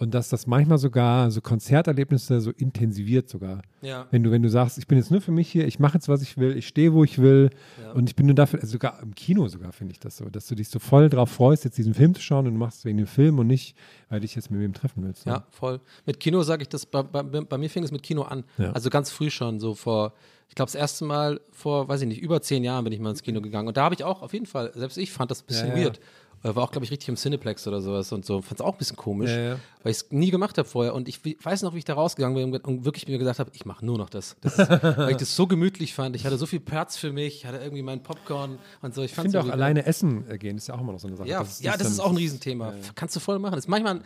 [0.00, 3.60] Und dass das manchmal sogar so Konzerterlebnisse so intensiviert sogar.
[3.82, 4.06] Ja.
[4.10, 6.08] Wenn du, wenn du sagst, ich bin jetzt nur für mich hier, ich mache jetzt,
[6.08, 7.50] was ich will, ich stehe, wo ich will
[7.94, 10.46] und ich bin nur dafür, also sogar im Kino sogar finde ich das so, dass
[10.46, 12.84] du dich so voll drauf freust, jetzt diesen Film zu schauen und du machst es
[12.86, 13.76] wegen dem Film und nicht,
[14.08, 15.26] weil du dich jetzt mit wem treffen willst.
[15.26, 15.32] ne?
[15.32, 15.80] Ja, voll.
[16.06, 18.44] Mit Kino sage ich das, bei, bei, bei mir fing es mit Kino an.
[18.56, 18.72] Ja.
[18.72, 20.14] Also ganz früh schon, so vor,
[20.48, 23.10] ich glaube, das erste Mal vor, weiß ich nicht, über zehn Jahren bin ich mal
[23.10, 23.68] ins Kino gegangen.
[23.68, 25.76] Und da habe ich auch auf jeden Fall, selbst ich fand das ein bisschen Ja,
[25.76, 25.84] ja.
[25.84, 26.00] weird.
[26.42, 28.40] Äh, War auch, glaube ich, richtig im Cineplex oder sowas und so.
[28.40, 29.56] Fand es auch ein bisschen komisch, Ja, ja.
[29.82, 30.94] weil ich es nie gemacht habe vorher.
[30.94, 33.66] Und ich weiß noch, wie ich da rausgegangen bin und wirklich mir gesagt habe, ich
[33.66, 34.36] mache nur noch das.
[34.40, 36.16] das ist, weil ich das so gemütlich fand.
[36.16, 39.02] Ich hatte so viel Platz für mich, ich hatte irgendwie meinen Popcorn und so.
[39.02, 41.28] Ich, Ich finde auch alleine essen gehen ist ja auch immer noch so eine Sache.
[41.28, 42.72] ja, Das ja, das ist dann- auch ein Riesenthema.
[42.94, 43.56] Kannst du voll machen.
[43.56, 44.00] Das ist manchmal,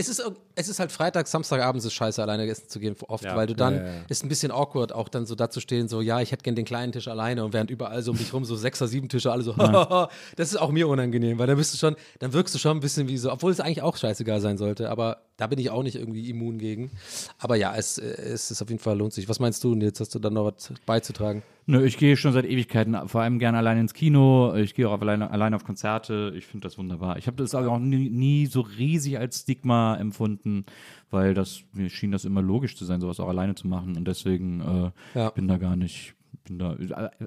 [0.00, 0.22] es ist,
[0.54, 3.54] es ist halt Freitag, Samstagabends ist scheiße, alleine essen zu gehen, oft, Ja, weil du
[3.54, 6.20] dann, ja, ja, ist ein bisschen awkward, auch dann so da zu stehen, so, ja,
[6.20, 8.56] ich hätte gern den kleinen Tisch alleine und während überall so um dich rum so
[8.56, 9.52] sechser, sieben Tische, alle so,
[10.36, 12.80] das ist auch mir unangenehm, weil da bist du schon, dann wirkst du schon ein
[12.80, 15.82] bisschen wie so, obwohl es eigentlich auch scheißegal sein sollte, aber da bin ich auch
[15.82, 16.90] nicht irgendwie immun gegen.
[17.38, 19.28] Aber ja, es, äh, es ist auf jeden Fall lohnt sich.
[19.28, 19.74] Was meinst du?
[19.74, 21.42] Jetzt hast du dann noch was beizutragen.
[21.66, 24.54] Nö, ich gehe schon seit Ewigkeiten, vor allem gerne alleine ins Kino.
[24.56, 26.32] Ich gehe auch alleine, alleine auf Konzerte.
[26.36, 27.16] Ich finde das wunderbar.
[27.16, 30.64] Ich habe das auch nie, nie so riesig als Stigma empfunden,
[31.10, 33.96] weil das mir schien das immer logisch zu sein, sowas auch alleine zu machen.
[33.96, 35.30] Und deswegen äh, Ja.
[35.30, 36.14] bin da gar nicht.
[36.48, 36.76] Da,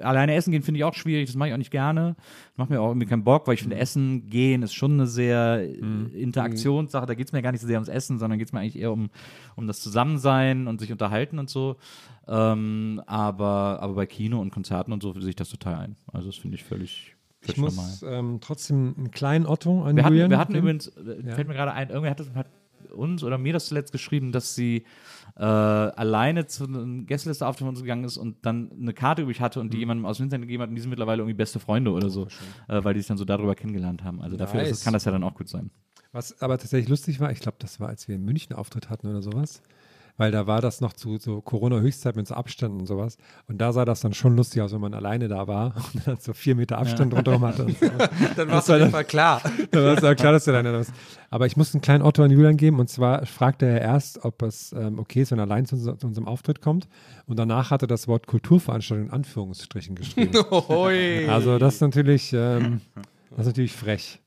[0.02, 2.16] alleine essen gehen finde ich auch schwierig, das mache ich auch nicht gerne.
[2.56, 5.62] Macht mir auch irgendwie keinen Bock, weil ich finde, Essen gehen ist schon eine sehr
[5.62, 7.06] äh, Interaktionssache.
[7.06, 8.80] Da geht es mir gar nicht so sehr ums Essen, sondern geht es mir eigentlich
[8.80, 9.10] eher um,
[9.56, 11.78] um das Zusammensein und sich unterhalten und so.
[12.28, 15.96] Ähm, aber, aber bei Kino und Konzerten und so sehe ich das total ein.
[16.12, 20.30] Also das finde ich völlig, Ich muss ähm, trotzdem einen kleinen Otto an Wir hatten,
[20.30, 22.48] wir hatten übrigens, äh, fällt mir gerade ein, irgendwer hat, hat
[22.94, 24.84] uns oder mir das zuletzt geschrieben, dass sie
[25.36, 29.41] äh, alleine zu einem Gästeliste auf von uns gegangen ist und dann eine Karte übrig
[29.41, 29.65] hatte Mhm.
[29.65, 31.91] und die jemandem aus dem Internet gegeben hat und die sind mittlerweile irgendwie beste Freunde
[31.91, 32.28] oder so,
[32.67, 34.22] äh, weil die sich dann so darüber kennengelernt haben.
[34.22, 34.69] Also dafür Nice.
[34.72, 35.72] es, kann das ja dann auch gut sein.
[36.12, 39.08] Was aber tatsächlich lustig war, ich glaube, das war, als wir in München Auftritt hatten
[39.08, 39.63] oder sowas.
[40.17, 43.17] Weil da war das noch zu so Corona-Höchstzeit mit so Abständen und sowas.
[43.47, 46.17] Und da sah das dann schon lustig aus, wenn man alleine da war und dann
[46.17, 47.65] so vier Meter Abstand drumherum hatte.
[47.65, 47.88] Und so.
[48.36, 49.41] Dann war's auf jeden Fall klar.
[49.71, 50.91] Da war es auch klar, dass du da bist.
[51.30, 52.80] Aber ich muss einen kleinen Otto an Julian geben.
[52.80, 56.08] Und zwar fragte er erst, ob es ähm, okay ist, wenn er allein zu, zu
[56.08, 56.88] unserem Auftritt kommt.
[57.26, 60.32] Und danach hat er das Wort Kulturveranstaltung in Anführungsstrichen geschrieben.
[61.28, 62.82] Also das ist natürlich, ähm,
[63.32, 64.22] das ist natürlich frech.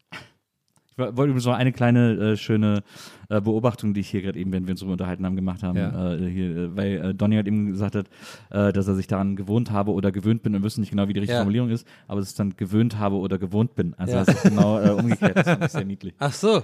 [0.98, 2.82] Ich wo- wollte übrigens noch eine kleine äh, schöne
[3.28, 5.76] äh, Beobachtung, die ich hier gerade eben, wenn wir uns darüber unterhalten haben, gemacht haben,
[5.76, 6.14] Ja.
[6.14, 8.06] äh, hier, äh, weil äh, Donny halt eben gesagt hat,
[8.50, 11.12] äh, dass er sich daran gewohnt habe oder gewöhnt bin und wissen nicht genau, wie
[11.12, 11.40] die richtige Ja.
[11.40, 13.92] Formulierung ist, aber es ist dann gewöhnt habe oder gewohnt bin.
[13.98, 14.24] Also Ja.
[14.24, 15.36] das ist genau umgekehrt.
[15.36, 16.14] Das finde ich sehr niedlich.
[16.18, 16.62] Ach so,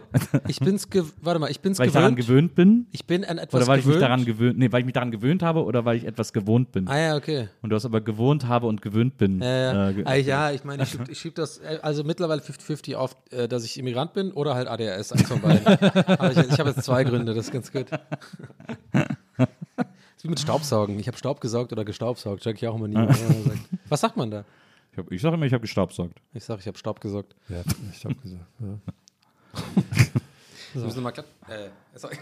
[0.48, 0.88] ich bin's,
[1.20, 2.54] warte mal, ich bin's Weil ich daran gewöhnt.
[2.54, 4.02] gewöhnt bin Ich bin an etwas oder weil ich mich gewöhnt.
[4.08, 6.88] daran gewöhnt, nee, weil ich mich daran gewöhnt habe oder weil ich etwas gewohnt bin.
[6.88, 7.48] Ah ja, okay.
[7.60, 9.40] Und du hast aber gewohnt habe und gewöhnt bin.
[9.42, 9.92] Ja, ja.
[9.92, 13.14] ge- Ah, ja ich meine, ich schieb, ich schieb das also mittlerweile 50-50 auf,
[13.50, 15.66] dass ich Immigrant bin oder halt ADHS, eins von beiden.
[16.06, 17.86] Aber ich, ich habe jetzt zwei Gründe, das ist ganz gut.
[17.90, 17.98] Das
[20.16, 20.98] ist wie mit Staubsaugen.
[21.00, 22.96] Ich habe Staub gesaugt oder gestaubsaugt, check ich auch immer nie.
[23.88, 24.44] Was sagt man da?
[24.92, 26.20] ich, hab- ich sage immer, ich habe gestaubsaugt.
[26.32, 27.34] Ich sage, ich habe Staub gesaugt.
[27.48, 28.44] Ja, ich habe gesagt.
[28.60, 28.78] Ja.
[30.74, 31.26] Wir müssen mal glatt.
[31.48, 32.16] Äh, sorry.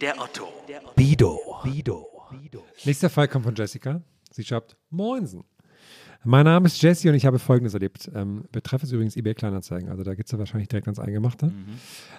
[0.00, 0.48] Der Otto.
[0.94, 1.38] Bido.
[1.64, 2.06] Bido.
[2.84, 4.00] Nächster Fall kommt von Jessica.
[4.30, 5.44] Sie schreibt, Moinsen.
[6.22, 8.10] Mein Name ist Jessie und ich habe Folgendes erlebt.
[8.14, 9.88] Ähm, betreff es übrigens eBay Kleinanzeigen.
[9.88, 11.50] Also da geht es ja wahrscheinlich direkt ans Eingemachte.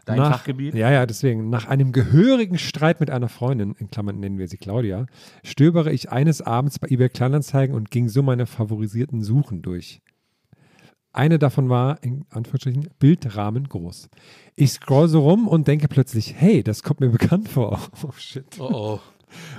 [0.06, 0.74] Dein Nach- Fachgebiet?
[0.74, 1.50] Ja, ja, deswegen.
[1.52, 5.06] Nach einem gehörigen Streit mit einer Freundin, in Klammern nennen wir sie Claudia,
[5.44, 10.02] stöbere ich eines Abends bei eBay Kleinanzeigen und ging so meine favorisierten Suchen durch.
[11.14, 14.10] Eine davon war, in Anführungsstrichen, Bildrahmen groß.
[14.56, 17.80] Ich scroll so rum und denke plötzlich, hey, das kommt mir bekannt vor.
[18.04, 18.46] Oh shit.
[18.60, 19.00] Oh oh.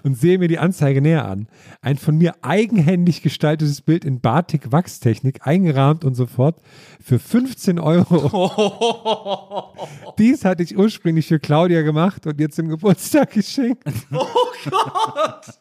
[0.02, 1.48] Und sehe mir die Anzeige näher an.
[1.80, 6.60] Ein von mir eigenhändig gestaltetes Bild in Batik-Wachstechnik, eingerahmt und so fort,
[7.00, 9.72] für 15 Euro.
[10.18, 13.82] Dies hatte ich ursprünglich für Claudia gemacht und ihr zum Geburtstag geschenkt.
[14.12, 15.58] Oh Gott!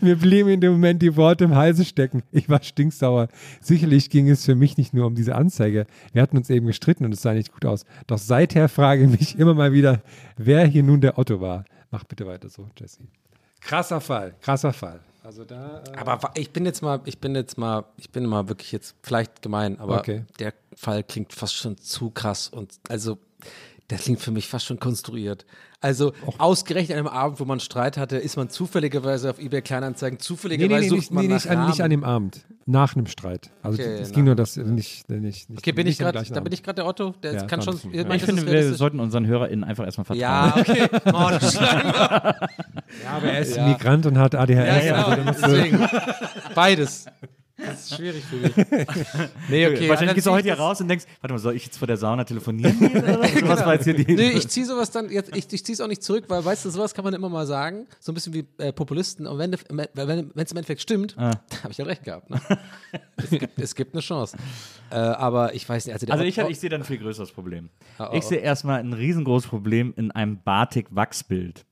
[0.00, 2.22] Mir blieben in dem Moment die Worte im Halse stecken.
[2.32, 3.28] Ich war stinksauer.
[3.60, 5.86] Sicherlich ging es für mich nicht nur um diese Anzeige.
[6.12, 7.84] Wir hatten uns eben gestritten und es sah nicht gut aus.
[8.06, 10.02] Doch seither frage ich mich immer mal wieder,
[10.36, 11.64] wer hier nun der Otto war.
[11.90, 13.02] Mach bitte weiter so, Jesse.
[13.64, 15.00] Krasser Fall, krasser Fall.
[15.22, 15.82] Also da.
[15.92, 18.94] Äh, Aber ich bin jetzt mal, ich bin jetzt mal, ich bin mal wirklich jetzt
[19.02, 20.24] vielleicht gemein, aber Okay.
[20.38, 23.18] der Fall klingt fast schon zu krass und also
[23.90, 25.46] der klingt für mich fast schon konstruiert.
[25.80, 30.16] Also ausgerechnet an einem Abend, wo man Streit hatte, ist man zufälligerweise auf eBay Kleinanzeigen,
[30.18, 32.44] nee, zufälligerweise nee, nee, sucht nicht, man nee, nicht, nach an, nicht an dem Abend.
[32.66, 33.50] Nach einem Streit.
[33.62, 35.58] Also Okay, es ging nur das nicht, nicht, nicht.
[35.58, 37.78] Okay, bin nicht ich gleichen da bin ich gerade der Otto, der Ja, kann schon,
[37.92, 38.08] ja.
[38.14, 40.20] Ich finde, wir sollten unseren HörerInnen einfach erstmal vertrauen.
[40.20, 40.88] Ja, okay.
[41.06, 42.36] Oh, das ist Ja,
[43.16, 43.66] aber er ist Ja.
[43.68, 44.84] Migrant und hat ADHS.
[44.86, 45.30] Ja, genau.
[45.30, 45.56] Also.
[46.54, 47.06] Beides.
[47.66, 48.52] Das ist schwierig für mich.
[49.48, 49.88] Nee, okay.
[49.88, 51.78] Wahrscheinlich dann gehst du heute hier das- raus und denkst, warte mal, soll ich jetzt
[51.78, 52.76] vor der Sauna telefonieren?
[52.90, 53.26] Oder?
[53.28, 53.48] so?
[53.48, 55.80] Was war jetzt hier die Nee, ich ziehe sowas dann, jetzt, ich, ich ziehe es
[55.80, 58.34] auch nicht zurück, weil, weißt du, sowas kann man immer mal sagen, so ein bisschen
[58.34, 59.26] wie äh, Populisten.
[59.26, 59.78] Und wenn es im
[60.56, 61.30] Endeffekt stimmt, Ah.
[61.62, 62.30] habe ich halt recht gehabt.
[62.30, 62.40] Ne?
[63.16, 64.36] es, gibt, es gibt eine Chance.
[64.90, 67.68] Äh, aber ich weiß nicht, also, Also ich, ich sehe da ein viel größeres Problem.
[67.98, 71.64] Oh, oh, Ich sehe erstmal ein riesengroßes Problem in einem Batik-Wachsbild.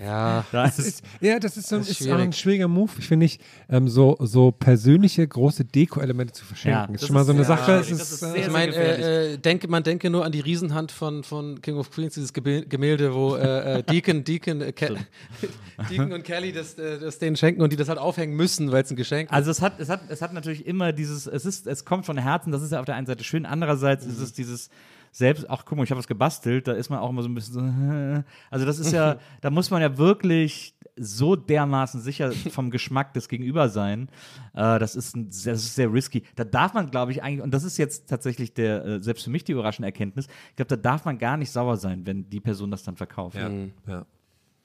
[0.00, 2.36] ja, Da ist, Ja, das ist, so, Das ist ist, auch ein schwierig.
[2.38, 6.92] schwieriger Move, ich finde ich, ähm, so, so persönliche große Deko-Elemente zu verschenken.
[6.92, 7.78] Ja, ist schon mal so eine Sache.
[7.78, 10.40] Das ist, ist äh, sehr, ich meine, äh, äh, denke, man denke nur an die
[10.40, 14.96] Riesenhand von, von King of Queens, dieses Gemälde, wo äh, äh, Deacon, Deacon, äh, Ke
[15.90, 18.90] Deacon und Kelly das, das denen schenken und die das halt aufhängen müssen, weil es
[18.90, 19.34] ein Geschenk ist.
[19.34, 22.18] also es hat, es, hat, es hat natürlich immer dieses, es ist, es kommt von
[22.18, 24.68] Herzen, das ist ja auf der einen Seite schön, andererseits ist es dieses
[25.10, 27.34] selbst, ach guck mal, ich habe was gebastelt, da ist man auch immer so ein
[27.34, 32.70] bisschen so, also das ist ja, da muss man ja wirklich so dermaßen sicher vom
[32.70, 34.08] Geschmack des Gegenüber sein.
[34.54, 36.22] Äh, das, ist ein, sehr- das ist sehr risky.
[36.36, 39.30] Da darf man, glaube ich, eigentlich, und das ist jetzt tatsächlich der, äh, selbst für
[39.30, 42.40] mich die überraschende Erkenntnis, ich glaube, da darf man gar nicht sauer sein, wenn die
[42.40, 43.36] Person das dann verkauft.
[43.36, 43.50] ja,
[43.86, 44.06] ja.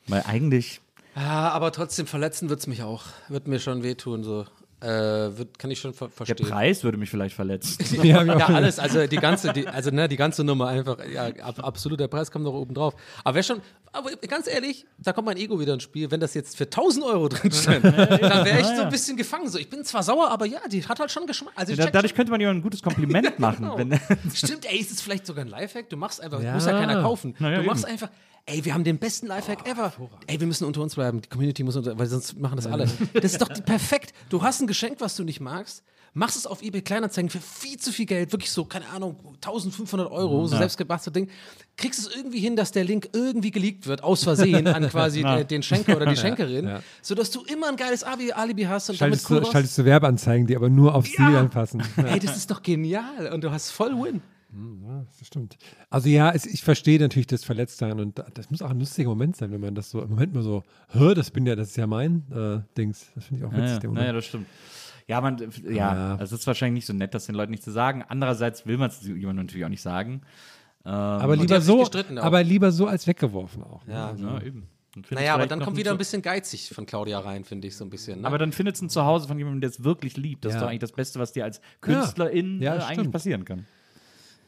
[0.08, 0.82] Weil eigentlich,
[1.16, 3.04] Ja, aber trotzdem verletzen wird es mich auch.
[3.28, 4.46] Wird mir schon wehtun, so.
[4.82, 6.48] Äh, wird, kann ich schon ver der verstehen.
[6.48, 7.78] Preis würde mich vielleicht verletzen.
[8.04, 11.60] Ja, Ja, alles, also die ganze, die, also ne, die ganze Nummer einfach, ja, ab,
[11.64, 12.96] absolut, der Preis kommt noch oben drauf.
[13.24, 16.34] Aber wer schon, aber ganz ehrlich, da kommt mein Ego wieder ins Spiel, wenn das
[16.34, 17.94] jetzt für 1000 Euro drin steht, dann
[18.46, 19.48] wäre ich so ein bisschen gefangen.
[19.50, 21.54] So, ich bin zwar sauer, aber ja, die hat halt schon Geschmack.
[21.56, 23.66] Also Da, dadurch schon, könnte man ja ein gutes Kompliment machen.
[23.76, 23.78] Genau.
[23.78, 24.00] Wenn,
[24.34, 25.90] Stimmt, ey, ist es vielleicht sogar ein Lifehack?
[25.90, 26.54] Du machst einfach, Ja.
[26.56, 27.36] muss ja keiner kaufen.
[27.38, 27.92] Na ja, du machst eben.
[27.94, 28.10] einfach,
[28.46, 29.94] ey, wir haben den besten Lifehack ever.
[30.28, 31.22] Ey, wir müssen unter uns bleiben.
[31.22, 32.88] Die Community muss unter, weil sonst machen das alle.
[33.14, 34.14] Das ist doch die- perfekt.
[34.30, 35.84] Du hast ein Geschenk, was du nicht magst.
[36.14, 40.12] Machst es auf eBay Kleinanzeigen für viel zu viel Geld, wirklich so, keine Ahnung, 1500
[40.12, 41.30] Euro, so selbstgebasteltes Ding.
[41.78, 45.46] Kriegst es irgendwie hin, dass der Link irgendwie geleakt wird, aus Versehen an quasi äh,
[45.46, 46.84] den Schenker oder die Schenkerin, ja.
[47.02, 49.86] sodass du immer ein geiles Alibi, Alibi hast und damit Schaltest, cool du, schaltest du
[49.86, 51.82] Werbeanzeigen, die aber nur auf Stil anpassen.
[51.96, 54.22] Ja, Ey, das ist doch genial und du hast voll Win.
[55.20, 55.58] Das stimmt.
[55.90, 59.10] Also ja, es, ich verstehe natürlich das Verletztsein und da- das muss auch ein lustiger
[59.10, 61.70] Moment sein, wenn man das so im Moment mal so, hör, das bin ja, das
[61.70, 63.12] ist ja mein äh, Dings.
[63.16, 63.70] Das finde ich auch witzig.
[63.70, 64.08] ja, der ja, Moment.
[64.08, 64.48] ja, das stimmt.
[65.08, 66.18] Ja, man, ja, Ja.
[66.22, 68.04] es ist wahrscheinlich nicht so nett, das den Leuten nicht zu sagen.
[68.08, 70.22] Andererseits will man es jemandem natürlich auch nicht sagen.
[70.84, 71.86] aber, die lieber so,
[72.18, 73.86] aber lieber so als weggeworfen auch.
[73.86, 73.94] Ne?
[73.94, 74.16] Ja.
[74.16, 74.68] Ja, eben.
[75.10, 77.90] Naja, aber dann kommt wieder ein bisschen geizig von Claudia rein, finde ich so ein
[77.90, 78.22] bisschen.
[78.22, 78.28] Ne?
[78.28, 80.44] Aber dann findet es ein Zuhause von jemandem, der es wirklich liebt.
[80.44, 80.58] Das Ja.
[80.58, 83.66] ist doch eigentlich das Beste, was dir als Künstlerin Ja, äh, eigentlich passieren kann.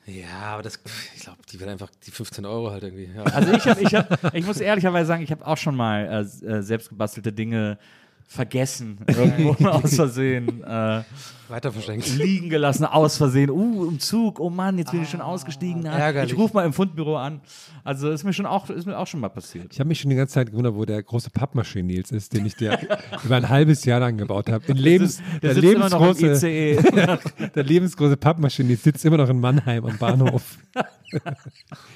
[0.06, 0.80] Ja, aber das,
[1.16, 3.10] ich glaube, die will einfach die 15 Euro halt irgendwie.
[3.16, 3.24] Ja.
[3.24, 6.46] Also ich, hab, ich, hab, ich muss ehrlicherweise sagen, ich habe auch schon mal äh,
[6.46, 7.78] äh, selbstgebastelte Dinge
[8.28, 11.04] vergessen, irgendwo aus Versehen äh,
[11.50, 12.08] Weiter verschenkt.
[12.18, 13.50] liegen gelassen, aus Versehen.
[13.52, 15.82] Uh, im Zug, oh Mann, jetzt bin ich schon ausgestiegen.
[15.84, 16.32] Na, ärgerlich.
[16.32, 17.42] ich rufe mal im Fundbüro an.
[17.84, 19.68] Also ist mir schon auch, ist mir auch schon mal passiert.
[19.72, 22.46] Ich habe mich schon die ganze Zeit gewundert, wo der große Pappmaschine Nils ist, den
[22.46, 22.80] ich dir
[23.24, 24.66] über ein halbes Jahr lang gebaut habe.
[24.68, 26.30] In Lebens, Der der, sitzt immer noch im E.
[26.30, 27.50] lebensgroße, ICE.
[27.56, 30.58] der lebensgroße Pappmaschine Nils sitzt immer noch in Mannheim am Bahnhof.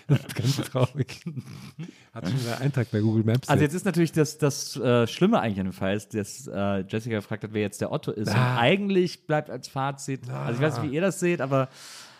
[0.07, 1.23] das ist ganz traurig.
[2.13, 3.47] Hat schon einen Eintrag bei Google Maps.
[3.49, 6.83] Also jetzt ist natürlich das, das äh, Schlimme eigentlich an dem Fall, ist, dass äh,
[6.87, 8.29] Jessica gefragt hat, wer jetzt der Otto ist.
[8.29, 8.53] Ah.
[8.55, 11.69] Und eigentlich bleibt als Fazit, also ich weiß nicht, wie ihr das seht, aber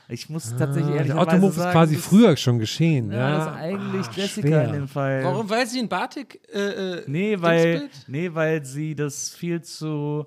[0.10, 3.12] ich muss tatsächlich ehrlich Der Automove ist quasi früher schon geschehen.
[3.12, 4.66] Ja, Ja, das ist eigentlich Ach, Jessica schwer.
[4.68, 5.24] in dem Fall.
[5.24, 5.50] Warum?
[5.50, 6.40] Weil sie ein Batik.
[6.54, 6.60] Äh,
[7.00, 10.26] äh, Nee, weil, nee, weil sie das viel zu,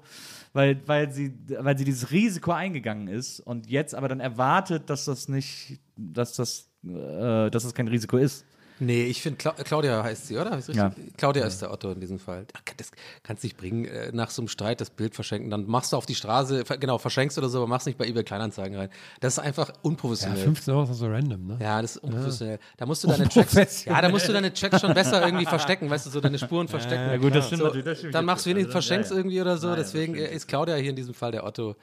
[0.53, 5.07] weil, weil sie, weil sie dieses Risiko eingegangen ist und jetzt aber dann erwartet, dass
[5.07, 8.45] das nicht, dass das, äh, dass das kein Risiko ist.
[8.81, 10.57] Nee, ich finde, Cla Claudia heißt sie, oder?
[10.57, 10.77] Richtig?
[10.77, 10.93] Ja.
[11.17, 12.47] Claudia ist der Otto in diesem Fall.
[12.77, 12.91] Das
[13.23, 15.51] kannst nicht bringen, äh, nach so einem Streit das Bild verschenken.
[15.51, 18.25] Dann machst du auf die Straße, genau, verschenkst oder so, aber machst nicht bei eBay
[18.25, 18.89] Kleinanzeigen rein.
[19.21, 20.43] Das ist einfach Ja, unprofessionell.
[20.45, 21.59] 15 Euro ist so random, ne?
[21.61, 22.59] Ja, das ist unprofessionell.
[22.77, 25.91] Da musst du deine Checks, ja, da musst du deine Checks schon besser irgendwie verstecken,
[25.91, 27.11] weißt du, so deine Spuren verstecken.
[27.11, 29.17] Ja, gut, das stimmt so, natürlich, das stimmt Dann machst du wenigstens Also, verschenkst ja,
[29.17, 29.21] ja.
[29.21, 29.67] irgendwie oder so.
[29.69, 31.77] Ja, ja, Deswegen ist Claudia hier in diesem Fall der Otto.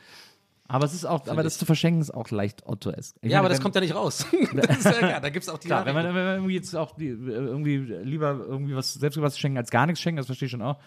[0.67, 3.15] Aber es ist auch, aber das zu verschenken ist auch leicht Otto-esk.
[3.21, 4.25] Ich Ja, meine, aber das wenn- kommt ja nicht raus.
[4.53, 6.55] das ist ja, ja, da gibt es auch die Klar, wenn man, wenn man irgendwie
[6.55, 10.25] jetzt auch die, irgendwie lieber irgendwie was selbst was schenken als gar nichts schenken, das
[10.25, 10.79] verstehe ich schon auch.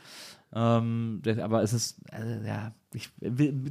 [0.53, 3.09] Ähm, das, aber es ist, äh, ja, ich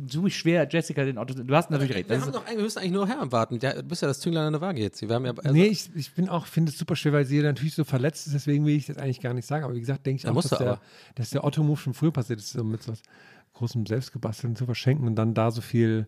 [0.10, 1.34] suche schwer, Jessica, den Otto.
[1.34, 2.10] Du hast natürlich recht.
[2.10, 3.60] wir haben doch eigentlich, wir müssen eigentlich nur Herrn warten.
[3.62, 5.02] Ja, du bist ja das Zünglein an der Waage jetzt.
[5.02, 7.42] Wir haben ja, also, nee, ich, ich bin auch, finde es super schwer, weil sie
[7.42, 9.66] natürlich so verletzt ist, deswegen will ich das eigentlich gar nicht sagen.
[9.66, 10.80] Aber wie gesagt, denke ich auch, dass der,
[11.16, 13.02] dass der Otto-Move schon früher passiert ist, so mit so was
[13.54, 16.08] großem Selbstgebastelten zu verschenken und dann da so viel,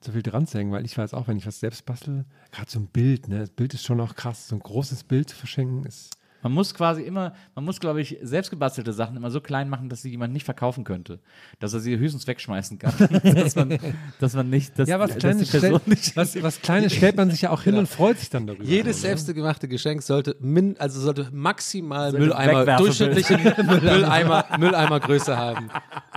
[0.00, 2.70] so viel dran zu hängen, weil ich weiß auch, wenn ich was selbst bastel, gerade
[2.70, 5.36] so ein Bild, ne, das Bild ist schon auch krass, so ein großes Bild zu
[5.36, 6.16] verschenken ist.
[6.46, 10.02] Man muss quasi immer, man muss, glaube ich, selbstgebastelte Sachen immer so klein machen, dass
[10.02, 11.18] sie jemand nicht verkaufen könnte.
[11.58, 12.92] Dass er sie höchstens wegschmeißen kann.
[13.34, 13.76] dass, man,
[14.20, 16.16] dass man nicht, dass, Ja, was dass Kleines, die Person stellt, nicht.
[16.16, 18.62] was, was Kleines stellt man sich ja auch hin und freut sich dann darüber.
[18.62, 19.16] Jedes so, ne?
[19.16, 25.68] selbstgemachte Geschenk sollte min, also sollte maximal Sollte Mülleimer, durchschnittliche Mülleimer, Mülleimergröße haben.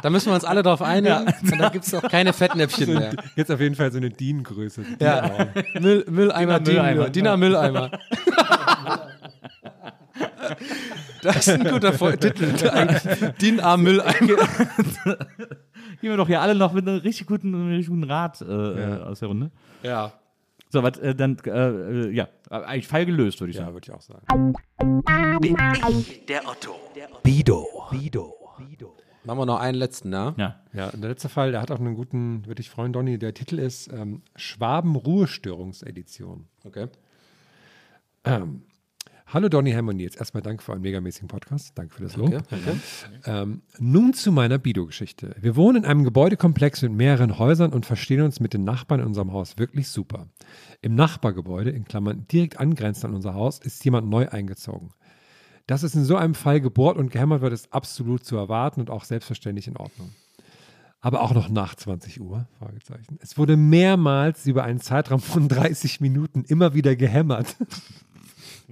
[0.04, 3.16] Da müssen wir uns alle drauf einigen und dann gibt es auch keine Fettnäpfchen mehr.
[3.36, 4.84] Jetzt auf jeden Fall so eine DIN-Größe.
[5.00, 5.48] Ja.
[5.80, 7.10] Müll, Mülleimer, Mülleimer.
[7.10, 7.90] Diener Mülleimer.
[11.22, 12.52] Das ist ein guter Vor Titel.
[13.42, 14.18] DIN A Mülleimer.
[16.02, 18.46] Gehen wir doch hier alle noch mit einem richtig guten, richtig guten Rat äh,
[19.04, 19.52] aus der Runde.
[19.84, 20.14] Ja.
[20.70, 23.74] So, was, äh, dann, äh, äh, ja, eigentlich Fall gelöst, würde ich Ja, sagen.
[23.74, 24.54] würde ich auch sagen.
[25.42, 25.58] Bin
[26.00, 26.76] ich der Otto.
[27.24, 27.66] Bido.
[27.92, 28.36] Bido.
[29.26, 30.34] Machen wir noch einen letzten, ne?
[30.38, 30.62] Ja.
[30.74, 33.18] Ja, und der letzte Fall, der hat auch einen guten, würde ich freuen, Donny.
[33.20, 36.48] Der Titel ist ähm, Schwaben-Ruhestörungsedition.
[36.66, 36.88] Okay.
[38.24, 38.62] Ähm,
[39.34, 40.16] hallo Donny, Ham und Nils.
[40.16, 41.72] Erstmal danke für einen megamäßigen Podcast.
[41.76, 42.28] Danke für das Lob.
[42.28, 42.42] Okay.
[42.52, 42.78] okay.
[43.26, 45.36] Ähm, nun zu meiner Bido-Geschichte.
[45.40, 49.08] Wir wohnen in einem Gebäudekomplex mit mehreren Häusern und verstehen uns mit den Nachbarn in
[49.08, 50.28] unserem Haus wirklich super.
[50.82, 54.92] Im Nachbargebäude, in Klammern direkt angrenzend an unser Haus, ist jemand neu eingezogen.
[55.68, 58.90] Dass es in so einem Fall gebohrt und gehämmert wird, ist absolut zu erwarten und
[58.90, 60.10] auch selbstverständlich in Ordnung.
[61.02, 62.48] Aber auch noch nach 20 Uhr?
[62.58, 63.20] Fragezeichen.
[63.22, 67.56] Es wurde mehrmals über einen Zeitraum von 30 Minuten immer wieder gehämmert.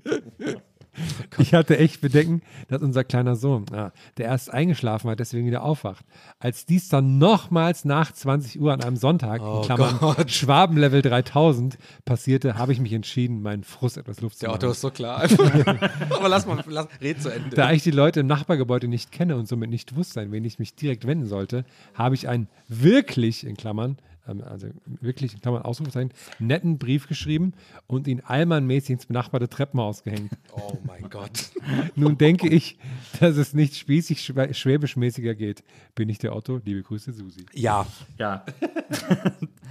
[1.38, 5.64] Ich hatte echt Bedenken, dass unser kleiner Sohn, ah, der erst eingeschlafen hat, deswegen wieder
[5.64, 6.04] aufwacht.
[6.40, 11.78] Als dies dann nochmals nach 20 Uhr an einem Sonntag, Oh in Klammern Schwabenlevel 3000,
[12.06, 14.60] passierte, habe ich mich entschieden, meinen Frust etwas Luft zu Der machen.
[14.60, 15.24] Otto ist so klar.
[16.10, 17.56] Aber lass mal, lass, red zu Ende.
[17.56, 20.60] Da ich die Leute im Nachbargebäude nicht kenne und somit nicht wusste, an wen ich
[20.60, 24.68] mich direkt wenden sollte, habe ich einen wirklich, in Klammern, also
[25.02, 27.54] wirklich, in Klammern, Ausrufezeichen, netten Brief geschrieben
[27.88, 30.32] und ihn allmannmäßig ins benachbarte Treppenhaus gehängt.
[30.54, 31.52] oh mein Gott.
[31.96, 32.78] Nun denke ich,
[33.20, 35.63] dass es nicht spießig schwä- schwäbischmäßiger geht.
[35.96, 36.60] Bin ich der Otto?
[36.63, 37.46] Liebe Grüße, Susi.
[37.54, 37.86] Ja.
[38.18, 38.44] Ja.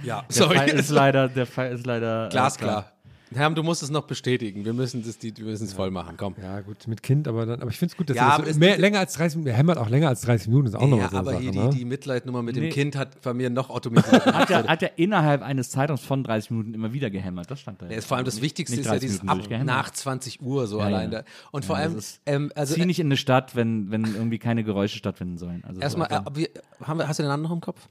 [0.03, 0.23] Ja.
[0.35, 2.27] Der Fall ist leider, der Fall ist leider.
[2.27, 2.91] äh, Glasklar.
[3.33, 4.63] Herm, du musst es noch bestätigen.
[4.63, 6.15] Wir müssen es die, wir müssen es voll machen.
[6.17, 6.35] Komm.
[6.41, 8.43] Ja, gut, mit Kind, aber dann, aber ich finde es gut, dass Ja, er aber
[8.43, 10.67] das es- so mehr, länger als 30 Minuten, er hämmert auch länger als 30 Minuten,
[10.67, 11.69] ist auch noch Ja, so eine aber Sache, hier ne?
[11.71, 12.61] die, die Mitleidnummer mit Nee.
[12.61, 14.25] dem Kind hat bei mir noch automatisiert.
[14.33, 17.51] Hat er, hat er innerhalb eines Zeitraums von 30 Minuten immer wieder gehämmert.
[17.51, 17.87] Das stand da.
[17.89, 20.41] Ja, ist vor allem das Wichtigste Nicht ist ja 30 dieses Minuten ab nach 20
[20.41, 21.11] Uhr so Ja, allein.
[21.11, 21.21] ja.
[21.23, 21.25] Da.
[21.51, 24.39] Und Ja, vor allem, ist- ähm, also Zieh nicht in eine Stadt, wenn, wenn irgendwie
[24.39, 25.63] keine Geräusche stattfinden sollen.
[25.65, 26.49] Also so erstmal, äh, wir,
[26.81, 27.87] haben wir, hast du den Namen noch im Kopf?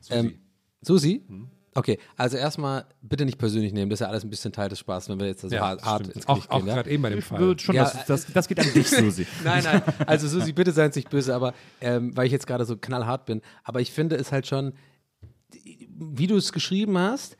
[0.00, 0.18] Susi.
[0.18, 0.34] Ähm,
[0.82, 1.22] Susi?
[1.76, 4.78] Okay, also erstmal bitte nicht persönlich nehmen, das ist ja alles ein bisschen Teil des
[4.78, 6.66] Spaßes, wenn wir jetzt so Ja, hart, hart ins Auch, Gericht auch gehen.
[6.68, 6.74] Ja?
[6.74, 7.40] gerade eben bei dem Fall.
[7.40, 9.26] Wird schon, Ja, das, das, das geht an dich, Susi.
[9.42, 12.64] Nein, nein, also Susi, bitte seien Sie nicht böse, aber ähm, weil ich jetzt gerade
[12.64, 14.72] so knallhart bin, aber ich finde es halt schon,
[15.88, 17.36] wie du es geschrieben hast,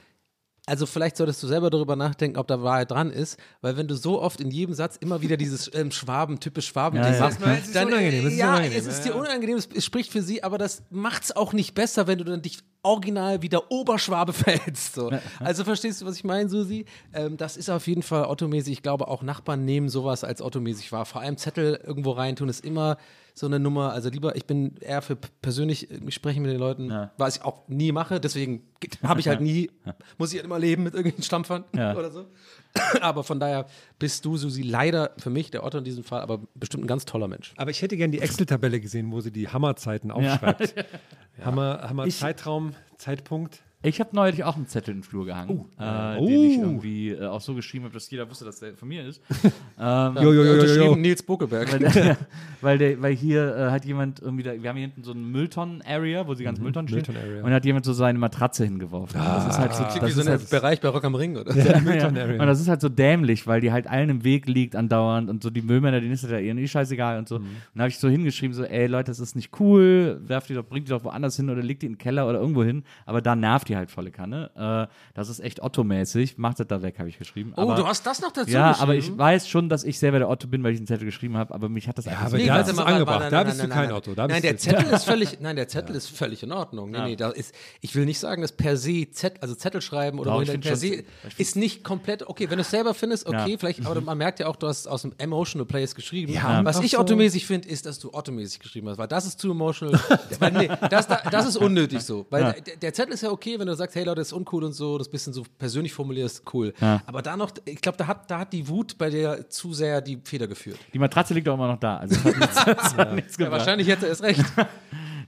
[0.67, 3.95] also vielleicht solltest du selber darüber nachdenken, ob da Wahrheit dran ist, weil wenn du
[3.97, 7.15] so oft in jedem Satz immer wieder dieses ähm, Schwaben, typisch Schwaben Ja, ja.
[7.19, 9.69] sagst, Es ist dann, unangenehm, es ist ja, unangenehm, es ist ja, dir unangenehm, es,
[9.75, 12.61] es spricht für sie, aber das macht es auch nicht besser, wenn du dann dich
[12.85, 14.95] original wie der Oberschwabe fällst.
[14.95, 15.11] So.
[15.41, 16.85] Also verstehst du, was ich meine, Susi?
[17.13, 18.73] Ähm, das ist auf jeden Fall ottomäßig.
[18.75, 21.05] Ich glaube, auch Nachbarn nehmen sowas als ottomäßig wahr.
[21.07, 22.97] Vor allem Zettel irgendwo reintun ist immer
[23.37, 23.93] so eine Nummer.
[23.93, 27.11] Also lieber, ich bin eher für persönlich äh, sprechen mit den Leuten, Ja.
[27.19, 28.21] was ich auch nie mache.
[28.21, 28.63] Deswegen
[29.03, 29.71] habe ich halt nie,
[30.19, 31.95] muss ich halt immer leben mit irgendwelchen Stampfern Ja.
[31.97, 32.27] oder so.
[33.01, 33.67] Aber von daher
[33.99, 37.05] bist du, Susi, leider für mich der Otto in diesem Fall, aber bestimmt ein ganz
[37.05, 37.55] toller Mensch.
[37.57, 40.75] Aber ich hätte gern die Excel-Tabelle gesehen, wo sie die Hammerzeiten aufschreibt.
[41.43, 43.63] Hammer, Hammer Ich- Zeitraum, Zeitpunkt.
[43.85, 46.27] Ich habe neulich auch einen Zettel in den Flur gehangen, äh, Oh.
[46.27, 49.07] den ich irgendwie äh, auch so geschrieben habe, dass jeder wusste, dass der von mir
[49.07, 49.21] ist.
[49.79, 51.01] ähm, Jo, jo, jo, Unterschrieben.
[51.03, 51.71] Nils Buckeberg.
[51.71, 52.17] weil, der,
[52.63, 55.31] weil, der, weil hier äh, hat jemand irgendwie, da, wir haben hier hinten so einen
[55.31, 56.99] Mülltonnen-Area, wo die ganzen Mülltonnen stehen.
[57.07, 57.43] Mülltonnen-Area.
[57.45, 59.21] Und da hat jemand so seine Matratze hingeworfen.
[59.23, 61.55] das ist halt so, das so ist ein halt, Bereich bei Rock am Ring, oder?
[61.57, 62.41] ja, Mülltonnen-Area.
[62.41, 65.43] Und das ist halt so dämlich, weil die halt allen im Weg liegt andauernd und
[65.43, 67.37] so die Müllmänner, denen ist das ja eh scheißegal und so.
[67.37, 67.45] Und
[67.75, 70.65] da habe ich so hingeschrieben, so, ey Leute, das ist nicht cool, werft die doch,
[70.65, 72.83] bringt die doch woanders hin oder legt die in den Keller oder irgendwo hin.
[73.05, 74.89] Aber da nervt die halt volle Kanne.
[74.91, 76.39] Äh, das ist echt Otto-mäßig.
[76.39, 77.53] Macht das da weg, habe ich geschrieben.
[77.57, 78.83] Oh, aber, du hast das noch dazu Ja, geschrieben?
[78.83, 81.37] aber ich weiß schon, dass ich selber der Otto bin, weil ich einen Zettel geschrieben
[81.37, 83.21] habe, aber mich hat das einfach aber so da ist mal, angebracht.
[83.25, 83.93] Da nein, bist nein, du kein.
[83.93, 84.13] Otto.
[84.17, 86.91] Nein, der Zettel ist völlig, nein, der Zettel ist völlig in Ordnung.
[86.91, 87.05] Nee, Ja.
[87.07, 90.31] nee, da ist, ich will nicht sagen, dass per se Zettel, also Zettel schreiben oder
[90.31, 91.05] Doch, per se
[91.39, 92.49] ist nicht komplett okay.
[92.51, 93.59] Wenn du es selber findest, okay, Ja.
[93.59, 96.33] vielleicht, aber man merkt ja auch, du hast aus dem Emotional Place geschrieben.
[96.33, 99.51] Ja, Was ich ottomäßig finde, ist, dass du ottomäßig geschrieben hast, weil das ist zu
[99.51, 99.99] emotional.
[100.39, 102.27] weil, nee, das, das ist unnötig so.
[102.31, 104.65] Weil der, der Zettel ist ja okay, wenn du sagst, hey Leute, das ist uncool
[104.65, 106.73] und so, das bisschen so persönlich formulierst, cool.
[106.81, 107.03] Ja.
[107.07, 110.01] Aber da noch, ich glaube, da hat, da hat die Wut bei dir zu sehr
[110.01, 110.79] die Feder geführt.
[110.93, 111.97] Die Matratze liegt auch immer noch da.
[111.99, 113.51] Also nichts, Ja, gebracht.
[113.53, 114.45] wahrscheinlich hätte er es recht.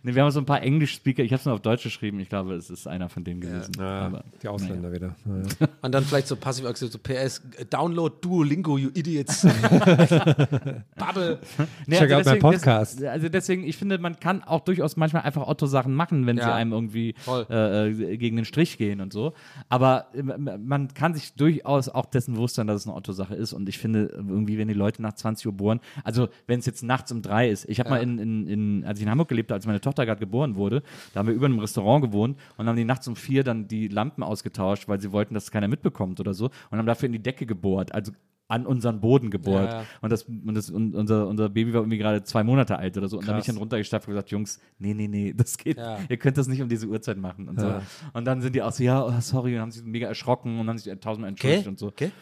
[0.07, 1.25] Nee, wir haben so ein paar Englisch-Speaker.
[1.25, 2.21] Ich habe es nur auf Deutsch geschrieben.
[2.21, 3.73] Ich glaube, es ist einer von denen gewesen.
[3.77, 5.17] Ja, Aber, die Ausländer wieder.
[5.27, 5.67] Ja.
[5.83, 9.43] Und dann vielleicht so passiv aggressiv, so PS, Download Duolingo, you idiots.
[10.97, 11.39] Bubble.
[11.87, 13.01] Nee, Check out my deswegen- podcast.
[13.01, 16.43] des- also deswegen, ich finde, man kann auch durchaus manchmal einfach Otto-Sachen machen, wenn sie
[16.43, 16.55] Ja.
[16.55, 17.15] einem irgendwie
[17.51, 19.33] äh, äh, gegen den Strich gehen und so.
[19.69, 23.53] Aber äh, man kann sich durchaus auch dessen bewusst sein, dass es eine Otto-Sache ist.
[23.53, 26.83] Und ich finde, irgendwie, wenn die Leute nach 20 Uhr bohren, also wenn es jetzt
[26.83, 29.51] nachts um drei ist, ich habe mal in, in, in, als ich in Hamburg gelebt
[29.51, 30.83] habe, als meine Tochter gerade geboren wurde,
[31.13, 33.89] da haben wir über einem Restaurant gewohnt und haben die nachts um vier dann die
[33.89, 37.23] Lampen ausgetauscht, weil sie wollten, dass keiner mitbekommt oder so und haben dafür in die
[37.23, 37.93] Decke gebohrt.
[37.95, 38.13] Also
[38.49, 39.71] an unseren Boden gebohrt.
[39.71, 39.87] Ja, ja.
[40.01, 43.09] Und, das, und, das, und unser, unser Baby war irgendwie gerade zwei Monate alt oder
[43.09, 43.19] so.
[43.19, 43.55] Und dann bin ich Krass.
[43.55, 45.79] dann runtergestapft und gesagt, Jungs, nee, nee, nee, das geht.
[45.79, 45.99] Ja.
[46.09, 47.49] Ihr könnt das nicht um diese Uhrzeit machen.
[47.49, 47.75] Und, so.
[48.13, 50.69] Und dann sind die auch so, ja, oh, sorry, und haben sich mega erschrocken und
[50.69, 51.89] haben sich tausendmal entschuldigt und so.
[51.89, 52.13] Okay.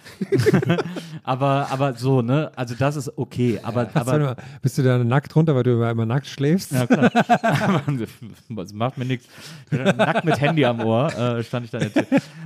[1.23, 2.51] Aber, aber so, ne?
[2.55, 3.59] Also das ist okay.
[3.63, 6.73] Aber, aber mal, bist du da nackt runter, weil du immer, immer nackt schläfst?
[6.73, 7.11] Ja, klar.
[8.49, 9.29] das macht mir nichts.
[9.71, 11.81] Nackt mit Handy am Ohr äh, stand ich da.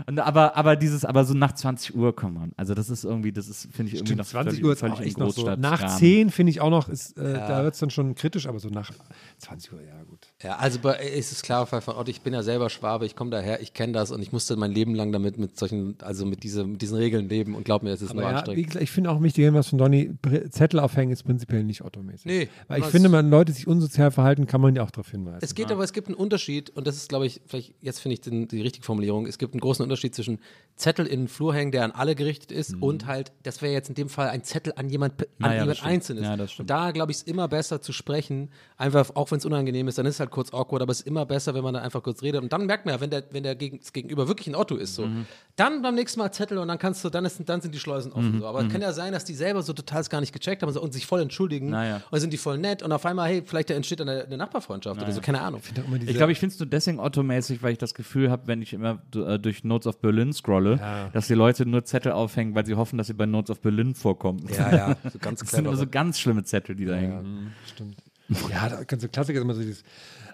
[0.06, 2.52] Und, aber, aber dieses, aber so nach 20 Uhr, komm on.
[2.56, 4.84] Also das ist irgendwie, das ist, finde ich, irgendwie Stimmt, noch 20 völlig, Uhr ist
[4.84, 5.54] auch echt noch so.
[5.56, 5.98] Nach Rahmen.
[5.98, 8.68] 10 finde ich auch noch, ist, äh, da wird es dann schon kritisch, aber so
[8.68, 8.90] nach
[9.38, 10.28] 20 Uhr, ja gut.
[10.42, 13.30] Ja, also bei, ist es klar, von Otto, ich bin ja selber Schwabe, ich komme
[13.30, 16.42] daher, ich kenne das und ich musste mein Leben lang damit mit solchen, also mit,
[16.42, 18.66] diese, mit diesen Regeln leben und glaub mir, es ist nur Aber ja, wie anstrengend.
[18.66, 20.12] gesagt, ich finde auch wichtig, was von Donny,
[20.50, 22.26] Zettel aufhängen ist prinzipiell nicht ottomäßig.
[22.26, 25.40] Nee, Weil ich finde, man Leute sich unsozial verhalten, kann man ja auch darauf hinweisen.
[25.42, 28.14] Es geht aber, es gibt einen Unterschied und das ist, glaube ich, vielleicht, jetzt finde
[28.14, 30.38] ich den, die richtige Formulierung, es gibt einen großen Unterschied zwischen
[30.76, 33.88] Zettel in den Flur hängen, der an alle gerichtet ist und halt, das wäre jetzt
[33.88, 35.92] in dem Fall ein Zettel an jemand, an Ah ja, das jemand.
[35.94, 36.24] Einzelnes.
[36.24, 36.70] Ja, das stimmt.
[36.70, 39.98] und da, glaube ich, ist immer besser zu sprechen, einfach, auch wenn es unangenehm ist,
[39.98, 42.02] dann ist es halt kurz awkward, aber es ist immer besser, wenn man dann einfach
[42.02, 44.46] kurz redet und dann merkt man ja, wenn der, wenn der gegen, das Gegenüber wirklich
[44.48, 45.26] ein Otto ist, so, Mhm.
[45.56, 48.12] dann beim nächsten Mal Zettel und dann kannst du, dann, ist, dann sind die Schleusen
[48.12, 48.36] offen.
[48.36, 48.40] Mhm.
[48.40, 48.46] So.
[48.46, 50.76] Aber es kann ja sein, dass die selber so total es gar nicht gecheckt haben
[50.76, 51.96] und sich voll entschuldigen Naja.
[51.96, 54.36] und dann sind die voll nett und auf einmal, hey, vielleicht da entsteht eine, eine
[54.36, 55.60] Nachbarfreundschaft oder so, keine Ahnung.
[56.06, 58.72] Ich glaube, ich finde es nur deswegen ottomäßig, weil ich das Gefühl habe, wenn ich
[58.72, 60.78] immer äh, durch Notes of Berlin scrolle,
[61.12, 63.94] dass die Leute nur Zettel aufhängen, weil sie hoffen, dass sie bei Notes of Berlin
[63.94, 64.46] vorkommen.
[64.56, 67.52] Ja, ja, so ganz Das sind immer so ganz schlimme Zettel, die da hängen.
[67.66, 67.96] Stimmt.
[68.50, 69.82] Ja, da ganz so Klassiker ist immer so dieses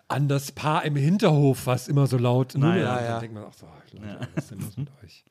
[0.09, 2.55] an das Paar im Hinterhof, was immer so laut.
[2.57, 3.20] Na Null- ja, dann ja.
[3.20, 5.24] denkt man auch so, ach, Leute, was ist denn los mit euch?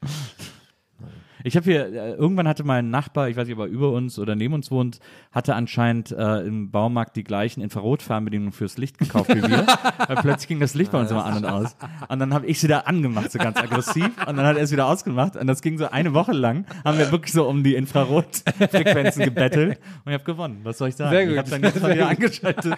[1.46, 4.18] Ich habe hier, äh, irgendwann hatte mein Nachbar, ich weiß nicht, ob er über uns
[4.18, 5.00] oder neben uns wohnt,
[5.32, 9.66] hatte anscheinend äh, im Baumarkt die gleichen Infrarotfernbedienungen fürs Licht gekauft wie wir.
[10.08, 11.76] Weil plötzlich ging das Licht bei uns immer an und aus.
[12.08, 14.06] Und dann habe ich es wieder angemacht, so ganz aggressiv.
[14.26, 15.36] Und dann hat er es wieder ausgemacht.
[15.36, 16.66] Und das ging so eine Woche lang.
[16.86, 19.80] Haben wir wirklich so um die Infrarotfrequenzen gebettelt.
[20.06, 20.62] Und ich habe gewonnen.
[20.64, 21.12] Was soll ich sagen?
[21.12, 21.34] Sehr gut.
[21.34, 22.76] Ich habe dann jetzt mal wieder angeschaltet.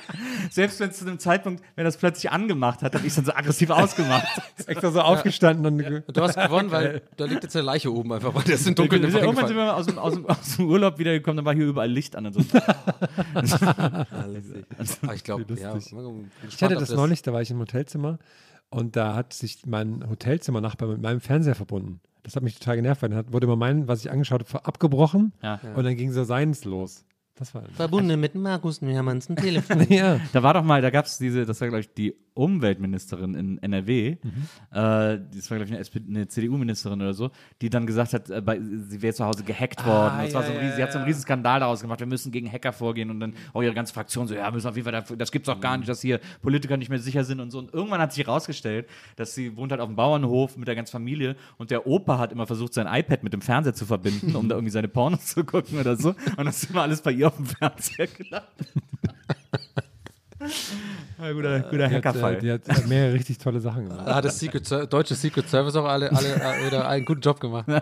[0.49, 3.15] Selbst wenn es zu dem Zeitpunkt, wenn er das plötzlich angemacht hat, habe ich es
[3.15, 4.25] dann so aggressiv ausgemacht.
[4.65, 8.33] Extra so aufgestanden und Du hast gewonnen, weil da liegt jetzt eine Leiche oben einfach,
[8.33, 10.97] weil der ist in Dunkeln Irgendwann sind wir aus dem, aus, dem, aus dem Urlaub
[10.99, 12.41] wiedergekommen, dann war hier überall Licht an und so.
[15.07, 15.75] Ah, ich glaube, ja.
[16.47, 18.19] Ich hatte das neulich, da war ich im Hotelzimmer
[18.69, 22.01] und da hat sich mein Hotelzimmernachbar mit meinem Fernseher verbunden.
[22.23, 24.65] Das hat mich total genervt, weil dann hat, wurde immer mein, was ich angeschaut habe,
[24.65, 25.59] abgebrochen Ja.
[25.75, 27.05] und dann ging so seins los.
[27.35, 29.85] Das war Verbunden mit Markus Mehrmanns ein Telefon.
[29.89, 30.19] ja.
[30.33, 33.57] Da war doch mal, da gab es diese, das war glaube ich die Umweltministerin in
[33.63, 34.17] NRW, äh,
[34.71, 37.31] das war, glaube ich, eine, eine CDU-Ministerin oder so,
[37.61, 40.19] die dann gesagt hat, äh, bei, sie wäre zu Hause gehackt worden.
[40.23, 42.31] Das war so ein, ries- sie hat so einen riesen Skandal daraus gemacht, wir müssen
[42.31, 44.91] gegen Hacker vorgehen und dann auch ihre ganze Fraktion so, ja, müssen auf jeden Fall,
[44.93, 47.59] dafür, das gibt's auch gar nicht, dass hier Politiker nicht mehr sicher sind und so.
[47.59, 50.91] Und irgendwann hat sich herausgestellt, dass sie wohnt halt auf dem Bauernhof mit der ganzen
[50.91, 54.49] Familie und der Opa hat immer versucht, sein iPad mit dem Fernseher zu verbinden, um
[54.49, 56.09] da irgendwie seine Pornos zu gucken oder so.
[56.37, 58.49] Und das ist immer alles bei ihr auf dem Fernseher gelandet.
[61.19, 62.37] ja, guter guter Die hat, äh, Hackerfall.
[62.37, 64.07] die hat äh, mehrere richtig tolle Sachen gemacht.
[64.07, 67.39] Da hat das Secret, deutsche Secret Service auch alle, alle äh, wieder einen guten Job
[67.39, 67.65] gemacht.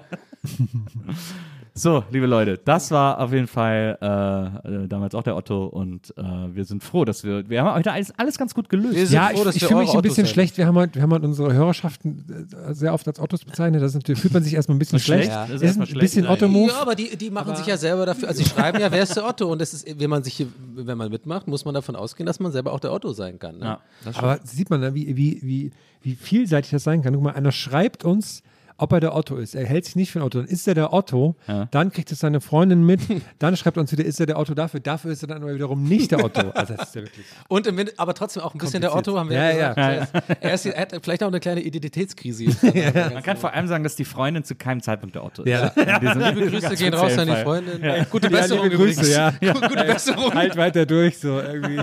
[1.75, 6.13] So, liebe Leute, das war auf jeden Fall äh, äh, damals auch der Otto und
[6.17, 8.93] äh, wir sind froh, dass wir, wir haben heute alles, alles ganz gut gelöst.
[8.95, 10.57] Wir sind Ja, froh, ich, dass ich fühle mich ein bisschen Autos schlecht.
[10.57, 13.81] Wir haben, halt, wir haben halt unsere Hörerschaften äh, sehr oft als Ottos bezeichnet.
[13.81, 15.31] Natürlich, fühlt man sich erstmal ein bisschen Schlecht, schlecht.
[15.31, 15.47] ja.
[15.47, 16.27] Das ist ist ein schlecht, bisschen.
[16.27, 16.69] Otto-Move.
[16.69, 18.27] Ja, aber die, die machen sich ja selber dafür.
[18.27, 19.51] Also, sie schreiben ja, wer ist der Otto?
[19.51, 22.39] Und das ist, wenn man sich hier, wenn man mitmacht, muss man davon ausgehen, dass
[22.39, 23.57] man selber auch der Otto sein kann.
[23.57, 23.65] Ne?
[23.65, 25.71] Ja, das Aber sieht man, ne, wie, wie, wie,
[26.03, 27.15] wie vielseitig das sein kann.
[27.15, 28.43] Guck mal, einer schreibt uns,
[28.83, 29.55] ob er der Otto ist.
[29.55, 30.39] Er hält sich nicht für den Otto.
[30.39, 31.35] Dann ist er der Otto.
[31.47, 31.69] Ja.
[31.71, 32.99] Dann kriegt es seine Freundin mit.
[33.39, 34.81] Dann schreibt er uns wieder, ist er der Otto dafür.
[34.81, 36.49] Dafür ist er dann aber wiederum nicht der Otto.
[36.49, 37.25] Also das ist ja wirklich.
[37.47, 39.99] Und im, aber trotzdem auch ein bisschen der Otto, haben wir Ja, ja, ja.
[40.05, 40.41] gesagt.
[40.41, 42.45] Er, ist, er hat vielleicht auch eine kleine Identitätskrise.
[43.13, 45.49] Man kann vor allem sagen, dass die Freundin zu keinem Zeitpunkt der Otto ist.
[45.49, 45.71] Ja.
[45.75, 47.35] Liebe Grüße gehen raus an die.
[47.35, 48.05] Freundin.
[48.09, 49.31] Gute Besserung liebe Grüße, ja.
[49.53, 50.33] Gute Besserung.
[50.33, 51.81] Halt weiter durch, so irgendwie.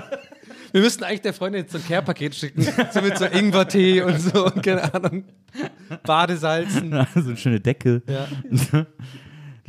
[0.73, 2.63] Wir müssten eigentlich der Freundin jetzt so ein Care-Paket schicken.
[2.93, 5.25] So mit so Ingwertee und so und keine Ahnung.
[6.05, 6.91] Badesalzen.
[7.15, 8.03] so eine schöne Decke.
[8.07, 8.29] Ja.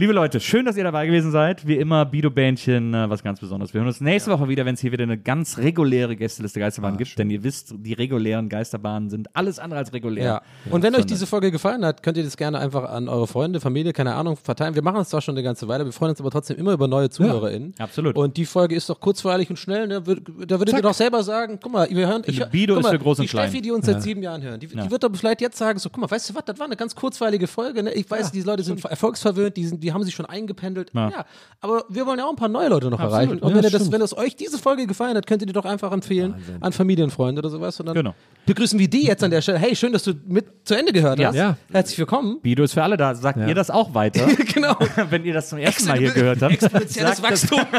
[0.01, 1.67] Liebe Leute, schön, dass ihr dabei gewesen seid.
[1.67, 3.71] Wie immer, Bido-Bähnchen, äh, was ganz Besonderes.
[3.71, 6.97] Wir hören uns nächste Woche wieder, wenn es hier wieder eine ganz reguläre Gästeliste Geisterbahn
[6.97, 7.19] gibt.
[7.19, 10.25] Denn ihr wisst, die regulären Geisterbahnen sind alles andere als regulär.
[10.25, 10.41] Ja.
[10.71, 13.59] Und wenn euch diese Folge gefallen hat, könnt ihr das gerne einfach an eure Freunde,
[13.59, 14.73] Familie, keine Ahnung, verteilen.
[14.73, 16.87] Wir machen es zwar schon eine ganze Weile, wir freuen uns aber trotzdem immer über
[16.87, 17.75] neue ZuhörerInnen.
[17.77, 18.15] absolut.
[18.15, 19.87] Und die Folge ist doch kurzweilig und schnell.
[19.87, 20.01] Ne?
[20.01, 22.23] Da würdet ihr doch selber sagen, guck mal, wir hören.
[22.25, 23.61] Ich, Bido guck ist mal, für groß und die Steffi, klein.
[23.61, 26.01] die uns seit sieben Jahren hören, die, die wird doch vielleicht jetzt sagen, so, guck
[26.01, 27.83] mal, weißt du was, das war eine ganz kurzweilige Folge.
[27.83, 27.93] Ne?
[27.93, 30.91] Ich weiß, die Leute sind erfolgsverwöhnt, die, sind, die haben sich schon eingependelt.
[30.93, 31.09] Ja.
[31.09, 31.25] Ja.
[31.61, 33.13] aber wir wollen ja auch ein paar neue Leute noch Absolut.
[33.13, 33.39] erreichen.
[33.39, 35.65] Und Ja, wenn, das, wenn es euch diese Folge gefallen hat, könnt ihr die doch
[35.65, 37.79] einfach empfehlen an Familienfreunde oder sowas.
[37.79, 38.13] Und dann Genau.
[38.45, 39.59] begrüßen wir die jetzt an der Stelle.
[39.59, 41.35] Hey, schön, dass du mit zu Ende gehört hast.
[41.35, 41.57] Ja.
[41.71, 42.39] Herzlich willkommen.
[42.41, 43.13] Bido ist für alle da.
[43.15, 44.25] Sagt ihr das auch weiter?
[44.53, 44.75] genau.
[45.09, 46.53] wenn ihr das zum ersten Mal hier gehört habt.
[46.53, 47.59] Exponentielles das- Wachstum.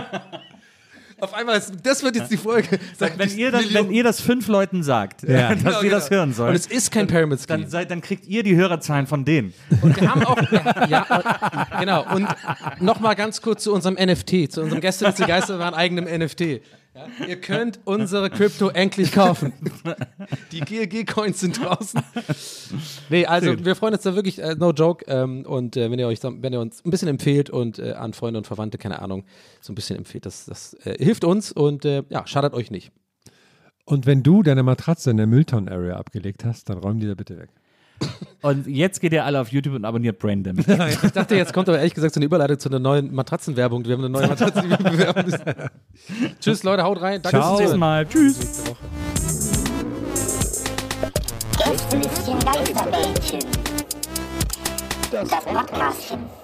[1.23, 2.81] Auf einmal, ist, das wird jetzt die Folge.
[2.99, 5.55] Sagt Wenn ihr, dann, wenn ihr das fünf Leuten sagt, Ja.
[5.55, 6.19] dass Genau, ihr das genau.
[6.19, 7.71] hören Und sollt, es ist kein Pyramid dann, Scheme.
[7.71, 9.55] seid, dann kriegt ihr die Hörerzahlen von denen.
[9.83, 10.37] Und wir haben auch,
[10.89, 11.07] ja,
[11.71, 12.13] und, genau.
[12.13, 12.27] Und
[12.81, 16.61] nochmal ganz kurz zu unserem NFT, zu unserem Gästeliste Geisterbahn eigenem NFT.
[16.95, 19.55] Ja, ihr könnt unsere Krypto endlich kaufen.
[20.53, 22.03] Die GLG-Coins sind draußen.
[23.09, 25.05] Nee, also wir freuen uns da wirklich, äh, no joke.
[25.09, 28.13] Ähm, und äh, wenn ihr euch, wenn ihr uns ein bisschen empfehlt und äh, an
[28.13, 29.25] Freunde und Verwandte, keine Ahnung,
[29.63, 32.93] so ein bisschen empfehlt, das, das äh, hilft uns und äh, ja, schadet euch nicht.
[33.85, 37.39] Und wenn du deine Matratze in der Müllton-Area abgelegt hast, dann räum die da bitte
[37.39, 37.49] weg.
[38.43, 40.97] Und jetzt geht ihr alle auf YouTube und abonniert Brain Damage.
[41.05, 43.85] Ich dachte, jetzt kommt aber ehrlich gesagt so eine Überleitung zu einer neuen Matratzenwerbung.
[43.85, 45.45] Wir haben eine neue Matratze, die wir bewerben müssen.
[46.41, 47.23] Tschüss, Leute, haut rein.
[47.23, 47.57] Danke Ciao.
[47.57, 48.07] Bis zum nächsten Mal.
[48.07, 48.65] Tschüss.
[55.11, 56.42] Das Podcastchen.